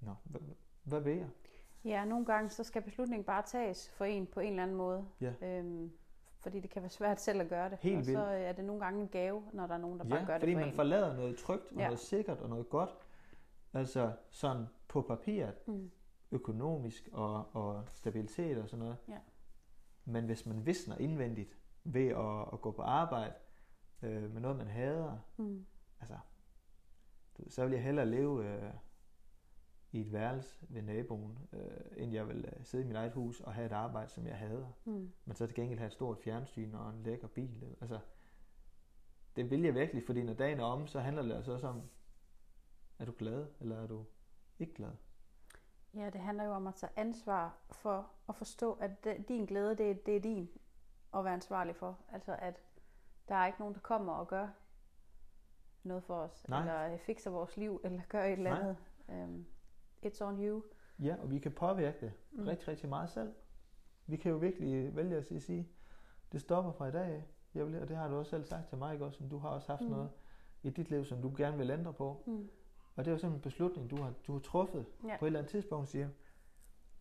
nå, 0.02 0.12
hvad, 0.86 1.02
vil 1.02 1.18
jeg? 1.18 1.28
Ja, 1.86 2.06
nogle 2.06 2.26
gange 2.26 2.50
så 2.50 2.64
skal 2.64 2.82
beslutningen 2.82 3.24
bare 3.26 3.44
tages 3.46 3.90
for 3.90 4.06
en 4.06 4.28
på 4.28 4.40
en 4.40 4.50
eller 4.50 4.64
anden 4.64 4.78
måde. 4.78 5.06
Ja. 5.22 5.34
Øhm, 5.42 5.92
fordi 6.40 6.60
det 6.60 6.70
kan 6.70 6.82
være 6.82 6.90
svært 6.90 7.22
selv 7.22 7.42
at 7.42 7.50
gøre 7.50 7.70
det. 7.70 7.78
Helt 7.82 7.98
og 7.98 8.06
så 8.06 8.12
vildt. 8.12 8.24
er 8.46 8.52
det 8.54 8.66
nogle 8.66 8.82
gange 8.86 9.02
en 9.02 9.08
gave, 9.08 9.44
når 9.54 9.68
der 9.68 9.74
er 9.74 9.78
nogen, 9.80 10.00
der 10.00 10.06
bare 10.06 10.20
Ja, 10.20 10.26
gør 10.26 10.40
fordi 10.40 10.46
det 10.52 10.56
for 10.56 10.60
man 10.60 10.70
en. 10.70 10.76
forlader 10.76 11.16
noget 11.16 11.38
trygt, 11.38 11.72
og 11.72 11.78
Ja. 11.78 11.84
noget 11.84 12.00
sikkert, 12.00 12.38
og 12.38 12.50
noget 12.50 12.70
godt, 12.70 12.90
altså 13.74 14.12
sådan 14.30 14.66
på 14.88 15.02
papiret, 15.02 15.56
Mm. 15.68 15.92
økonomisk 16.32 17.10
og, 17.12 17.56
og 17.56 17.84
stabilitet 17.90 18.58
og 18.58 18.70
sådan 18.70 18.80
noget. 18.84 18.98
Ja. 19.08 19.18
Men 20.06 20.26
hvis 20.26 20.46
man 20.46 20.66
visner 20.66 20.98
indvendigt 20.98 21.58
ved 21.84 22.08
at, 22.08 22.54
at 22.54 22.62
gå 22.62 22.72
på 22.72 22.82
arbejde 22.82 23.34
øh, 24.02 24.32
med 24.34 24.42
noget, 24.42 24.58
man 24.58 24.68
hader, 24.68 25.18
Mm. 25.38 25.66
altså, 26.02 26.18
så 27.50 27.64
vil 27.64 27.74
jeg 27.74 27.84
hellere 27.84 28.06
leve 28.06 28.46
øh, 28.46 28.72
i 29.96 30.02
et 30.02 30.14
værelse 30.14 30.66
ved 30.70 30.82
naboen, 30.82 31.40
øh, 31.54 31.82
end 31.98 32.14
jeg 32.14 32.28
vil 32.28 32.46
øh, 32.46 32.66
sidde 32.66 32.84
i 32.84 32.88
mit 32.88 32.96
eget 32.96 33.12
hus 33.14 33.42
og 33.42 33.54
have 33.54 33.66
et 33.66 33.72
arbejde, 33.72 34.10
som 34.10 34.28
jeg 34.28 34.38
hader. 34.38 34.68
Mm. 34.86 35.12
Men 35.26 35.36
så 35.36 35.46
til 35.48 35.56
gengæld 35.56 35.80
have 35.80 35.88
et 35.88 35.94
stort 35.94 36.18
fjernsyn 36.18 36.74
og 36.74 36.90
en 36.90 37.04
lækker 37.04 37.28
bil. 37.28 37.76
Altså, 37.82 38.00
det 39.36 39.50
vil 39.50 39.62
jeg 39.62 39.74
virkelig, 39.74 40.04
fordi 40.06 40.24
når 40.24 40.34
dagen 40.34 40.60
er 40.60 40.64
om, 40.64 40.88
så 40.88 41.00
handler 41.00 41.22
det 41.24 41.34
altså 41.36 41.52
også 41.54 41.68
om, 41.68 41.82
er 43.00 43.06
du 43.06 43.14
glad, 43.18 43.48
eller 43.60 43.82
er 43.84 43.88
du 43.88 44.06
ikke 44.60 44.74
glad? 44.74 44.92
Ja, 45.94 46.10
det 46.10 46.22
handler 46.22 46.44
jo 46.44 46.52
om 46.52 46.68
at 46.68 46.76
tage 46.76 46.92
ansvar 46.96 47.58
for 47.72 48.12
at 48.30 48.36
forstå, 48.36 48.74
at 48.74 49.04
det, 49.04 49.28
din 49.28 49.46
glæde, 49.46 49.76
det, 49.76 49.92
er- 49.92 49.96
det 50.06 50.16
er 50.16 50.20
din 50.20 50.50
at 51.14 51.24
være 51.26 51.34
ansvarlig 51.34 51.76
for. 51.76 52.00
Altså, 52.12 52.36
at 52.40 52.60
der 53.28 53.36
er 53.36 53.48
ikke 53.48 53.60
nogen, 53.60 53.74
der 53.76 53.82
kommer 53.82 54.14
og 54.14 54.28
gør 54.28 54.48
noget 55.84 56.04
for 56.04 56.16
os, 56.16 56.46
Nej. 56.50 56.60
eller 56.60 56.98
fikser 56.98 57.32
vores 57.32 57.58
liv, 57.58 57.82
eller 57.84 58.02
gør 58.10 58.24
et 58.24 58.32
eller 58.32 58.50
Nej. 58.50 58.60
andet. 58.60 58.78
It's 60.06 60.22
on 60.24 60.44
you. 60.46 60.64
Ja, 61.00 61.16
og 61.22 61.32
vi 61.32 61.40
kan 61.40 61.52
påvirke 61.52 61.98
det 62.02 62.12
Mm. 62.32 62.44
rigtig, 62.44 62.68
rigtig 62.68 62.90
meget 62.90 63.10
selv. 63.10 63.34
Vi 64.08 64.18
kan 64.18 64.32
jo 64.32 64.38
virkelig 64.38 64.96
vælge 64.96 65.16
at 65.18 65.26
sige, 65.44 65.68
det 66.32 66.42
stopper 66.42 66.72
fra 66.72 66.88
i 66.88 66.92
dag. 66.92 67.06
af. 67.06 67.24
Jeg 67.56 67.66
vil, 67.68 67.82
og 67.82 67.88
det 67.88 67.98
har 67.98 68.08
du 68.08 68.16
også 68.16 68.30
selv 68.30 68.46
sagt 68.46 68.68
til 68.70 68.78
mig, 68.78 68.94
ikke 68.94 69.06
også? 69.06 69.24
Du 69.32 69.38
har 69.38 69.50
også 69.50 69.68
haft 69.72 69.82
Mm. 69.82 69.88
noget 69.90 70.10
i 70.64 70.70
dit 70.70 70.90
liv, 70.90 71.06
som 71.06 71.22
du 71.22 71.34
gerne 71.38 71.58
vil 71.58 71.70
ændre 71.70 71.94
på. 71.94 72.24
Mm. 72.26 72.50
Og 72.96 73.06
det 73.06 73.12
er 73.12 73.16
jo 73.16 73.18
sådan 73.18 73.36
en 73.36 73.42
beslutning, 73.42 73.90
du 73.90 73.96
har, 73.96 74.14
du 74.28 74.34
har 74.34 74.40
truffet 74.40 74.86
Ja. 75.08 75.18
på 75.20 75.26
et 75.26 75.28
eller 75.28 75.40
andet 75.40 75.52
tidspunkt, 75.52 75.88
siger, 75.90 76.10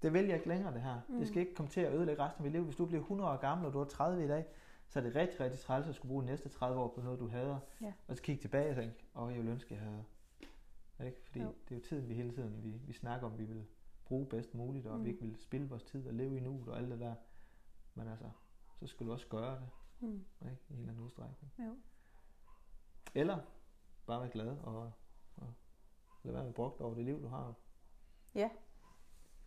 det 0.03 0.13
vil 0.13 0.25
jeg 0.27 0.35
ikke 0.35 0.49
længere 0.49 0.75
det 0.75 0.83
her. 0.83 1.01
Mm. 1.09 1.19
Det 1.19 1.29
skal 1.29 1.41
ikke 1.41 1.55
komme 1.55 1.71
til 1.71 1.81
at 1.81 1.93
ødelægge 1.95 2.23
resten 2.23 2.39
af 2.41 2.43
mit 2.43 2.53
liv. 2.53 2.65
Hvis 2.65 2.77
du 2.77 2.87
bliver 2.87 3.01
100 3.03 3.31
år 3.31 3.37
gammel, 3.37 3.67
og 3.67 3.73
du 3.73 3.81
er 3.81 3.85
30 3.85 4.25
i 4.25 4.29
dag, 4.29 4.45
så 4.89 4.99
er 4.99 5.03
det 5.03 5.15
rigtig, 5.17 5.41
rigtig 5.41 5.61
træls 5.61 5.89
at 5.89 5.95
skulle 5.95 6.09
bruge 6.11 6.23
de 6.23 6.27
næste 6.27 6.49
30 6.49 6.81
år 6.81 6.89
på 6.89 7.01
noget, 7.01 7.19
du 7.19 7.29
hader. 7.29 7.59
Ja. 7.81 7.93
Og 8.09 8.17
så 8.17 8.23
kigge 8.23 8.41
tilbage 8.43 8.71
og 8.71 8.77
tænke, 8.77 8.95
åh, 9.17 9.29
jeg 9.31 9.37
ville 9.39 9.53
ønske, 9.53 9.75
jeg 9.75 9.83
havde. 9.83 10.05
Ikke? 11.01 11.21
Fordi 11.25 11.41
Jo. 11.41 11.55
det 11.69 11.75
er 11.75 11.79
jo 11.79 11.83
tiden, 11.85 12.09
vi 12.09 12.15
hele 12.15 12.31
tiden 12.33 12.63
vi, 12.65 12.71
vi 12.71 12.93
snakker 12.93 13.27
om, 13.27 13.39
vi 13.39 13.45
vil 13.45 13.67
bruge 14.05 14.27
bedst 14.27 14.55
muligt, 14.55 14.87
og 14.87 14.99
Mm. 14.99 15.05
vi 15.05 15.11
ikke 15.11 15.23
vil 15.23 15.37
spille 15.41 15.69
vores 15.69 15.83
tid 15.83 16.07
og 16.09 16.15
leve 16.15 16.37
i 16.37 16.41
nuet 16.41 16.69
og 16.69 16.79
alt 16.79 16.91
det 16.91 17.01
der. 17.01 17.15
Men 17.95 18.09
altså, 18.09 18.31
så 18.81 18.87
skal 18.87 19.07
du 19.07 19.13
også 19.13 19.27
gøre 19.29 19.55
det, 19.61 19.69
Mm. 20.01 20.25
ikke? 20.43 20.57
i 20.69 20.73
en 20.73 20.79
eller 20.79 20.93
anden 20.93 21.05
udstrækning. 21.05 21.53
Jo. 21.59 21.77
Eller 23.15 23.39
bare 24.07 24.21
være 24.21 24.31
glad 24.31 24.59
og, 24.59 24.93
og 25.37 25.55
lade 26.23 26.35
være 26.35 26.45
med 26.45 26.53
brugt 26.53 26.81
over 26.81 26.95
det 26.95 27.05
liv, 27.05 27.23
du 27.23 27.29
har. 27.29 27.55
Ja. 28.35 28.51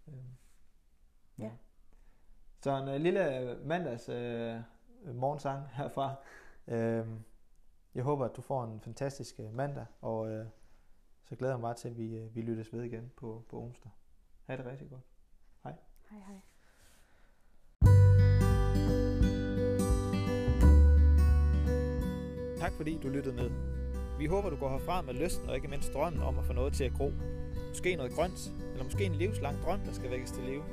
Øhm, 0.07 0.17
Ja. 1.39 1.51
Så 2.63 2.71
en 2.77 2.87
uh, 2.87 2.95
lille 2.95 3.39
øh, 3.39 3.65
mandags 3.65 4.09
uh, 4.09 5.15
morgensang 5.15 5.67
herfra. 5.69 6.15
Øhm, 6.67 7.23
jeg 7.95 8.03
håber, 8.03 8.25
at 8.25 8.35
du 8.35 8.41
får 8.41 8.63
en 8.63 8.81
fantastisk 8.81 9.39
øh, 9.39 9.53
mandag, 9.53 9.85
og 10.01 10.19
uh, 10.19 10.45
så 11.29 11.35
glæder 11.35 11.53
jeg 11.53 11.59
mig 11.59 11.75
til, 11.75 11.89
at 11.89 11.97
vi, 11.97 12.19
uh, 12.19 12.35
vi 12.35 12.41
lyttes 12.41 12.73
ved 12.73 12.83
igen 12.83 13.11
på, 13.15 13.43
på 13.49 13.61
onsdag. 13.61 13.91
Ha' 14.45 14.57
det 14.57 14.65
rigtig 14.65 14.89
godt. 14.89 15.03
Hej 15.63 15.73
hej. 16.09 16.41
Tak 22.59 22.71
fordi 22.71 22.99
du 23.03 23.07
lyttede 23.09 23.35
med. 23.35 23.49
Vi 24.19 24.25
håber, 24.25 24.49
du 24.49 24.55
går 24.55 24.69
herfra 24.69 25.01
med 25.01 25.13
lysten 25.13 25.49
og 25.49 25.55
ikke 25.55 25.67
mindst 25.67 25.93
drømmen 25.93 26.21
om 26.21 26.39
at 26.39 26.45
få 26.45 26.53
noget 26.53 26.73
til 26.73 26.83
at 26.83 26.93
gro. 26.93 27.11
Måske 27.69 27.95
noget 27.95 28.11
grønt, 28.11 28.53
eller 28.71 28.83
måske 28.83 29.05
en 29.05 29.15
livslang 29.15 29.57
drøm, 29.61 29.79
der 29.79 29.93
skal 29.93 30.11
vækkes 30.11 30.31
til 30.31 30.43
live. 30.43 30.63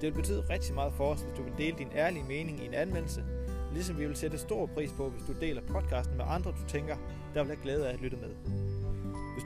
Det 0.00 0.02
vil 0.02 0.12
betyde 0.12 0.40
rigtig 0.50 0.74
meget 0.74 0.92
for 0.92 1.04
os, 1.12 1.22
hvis 1.22 1.36
du 1.36 1.42
vil 1.42 1.52
dele 1.58 1.78
din 1.78 1.92
ærlige 1.94 2.24
mening 2.24 2.62
i 2.62 2.66
en 2.66 2.74
anmeldelse, 2.74 3.24
ligesom 3.72 3.98
vi 3.98 4.06
vil 4.06 4.16
sætte 4.16 4.38
stor 4.38 4.66
pris 4.66 4.92
på, 4.92 5.10
hvis 5.10 5.22
du 5.26 5.32
deler 5.40 5.62
podcasten 5.62 6.16
med 6.16 6.24
andre, 6.28 6.50
du 6.50 6.68
tænker, 6.68 6.96
der 7.34 7.42
vil 7.42 7.46
have 7.46 7.62
glæde 7.62 7.88
af 7.88 7.92
at 7.92 8.00
lytte 8.00 8.16
med. 8.16 8.59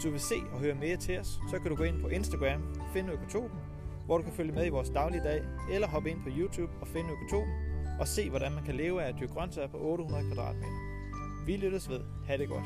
Du 0.04 0.10
vil 0.10 0.20
se 0.20 0.34
og 0.52 0.60
høre 0.60 0.74
mere 0.74 0.96
til 0.96 1.18
os, 1.18 1.40
så 1.50 1.58
kan 1.58 1.70
du 1.70 1.76
gå 1.76 1.84
ind 1.84 2.00
på 2.00 2.08
Instagram, 2.08 2.62
finde 2.92 3.12
Økotopen, 3.12 3.58
hvor 4.06 4.18
du 4.18 4.24
kan 4.24 4.32
følge 4.32 4.52
med 4.52 4.66
i 4.66 4.68
vores 4.68 4.90
dagligdag, 4.90 5.42
eller 5.72 5.88
hoppe 5.88 6.10
ind 6.10 6.22
på 6.22 6.28
YouTube 6.38 6.72
og 6.80 6.88
finde 6.88 7.10
Økotopen, 7.10 7.52
og 8.00 8.08
se 8.08 8.30
hvordan 8.30 8.52
man 8.52 8.64
kan 8.64 8.74
leve 8.74 9.02
af 9.02 9.08
at 9.08 9.14
dyrke 9.20 9.32
grøntsager 9.32 9.68
på 9.68 9.78
800 9.80 10.24
kvadratmeter. 10.24 10.78
Vi 11.46 11.56
lyttes 11.56 11.90
ved. 11.90 12.00
Ha' 12.26 12.36
det 12.36 12.48
godt. 12.48 12.64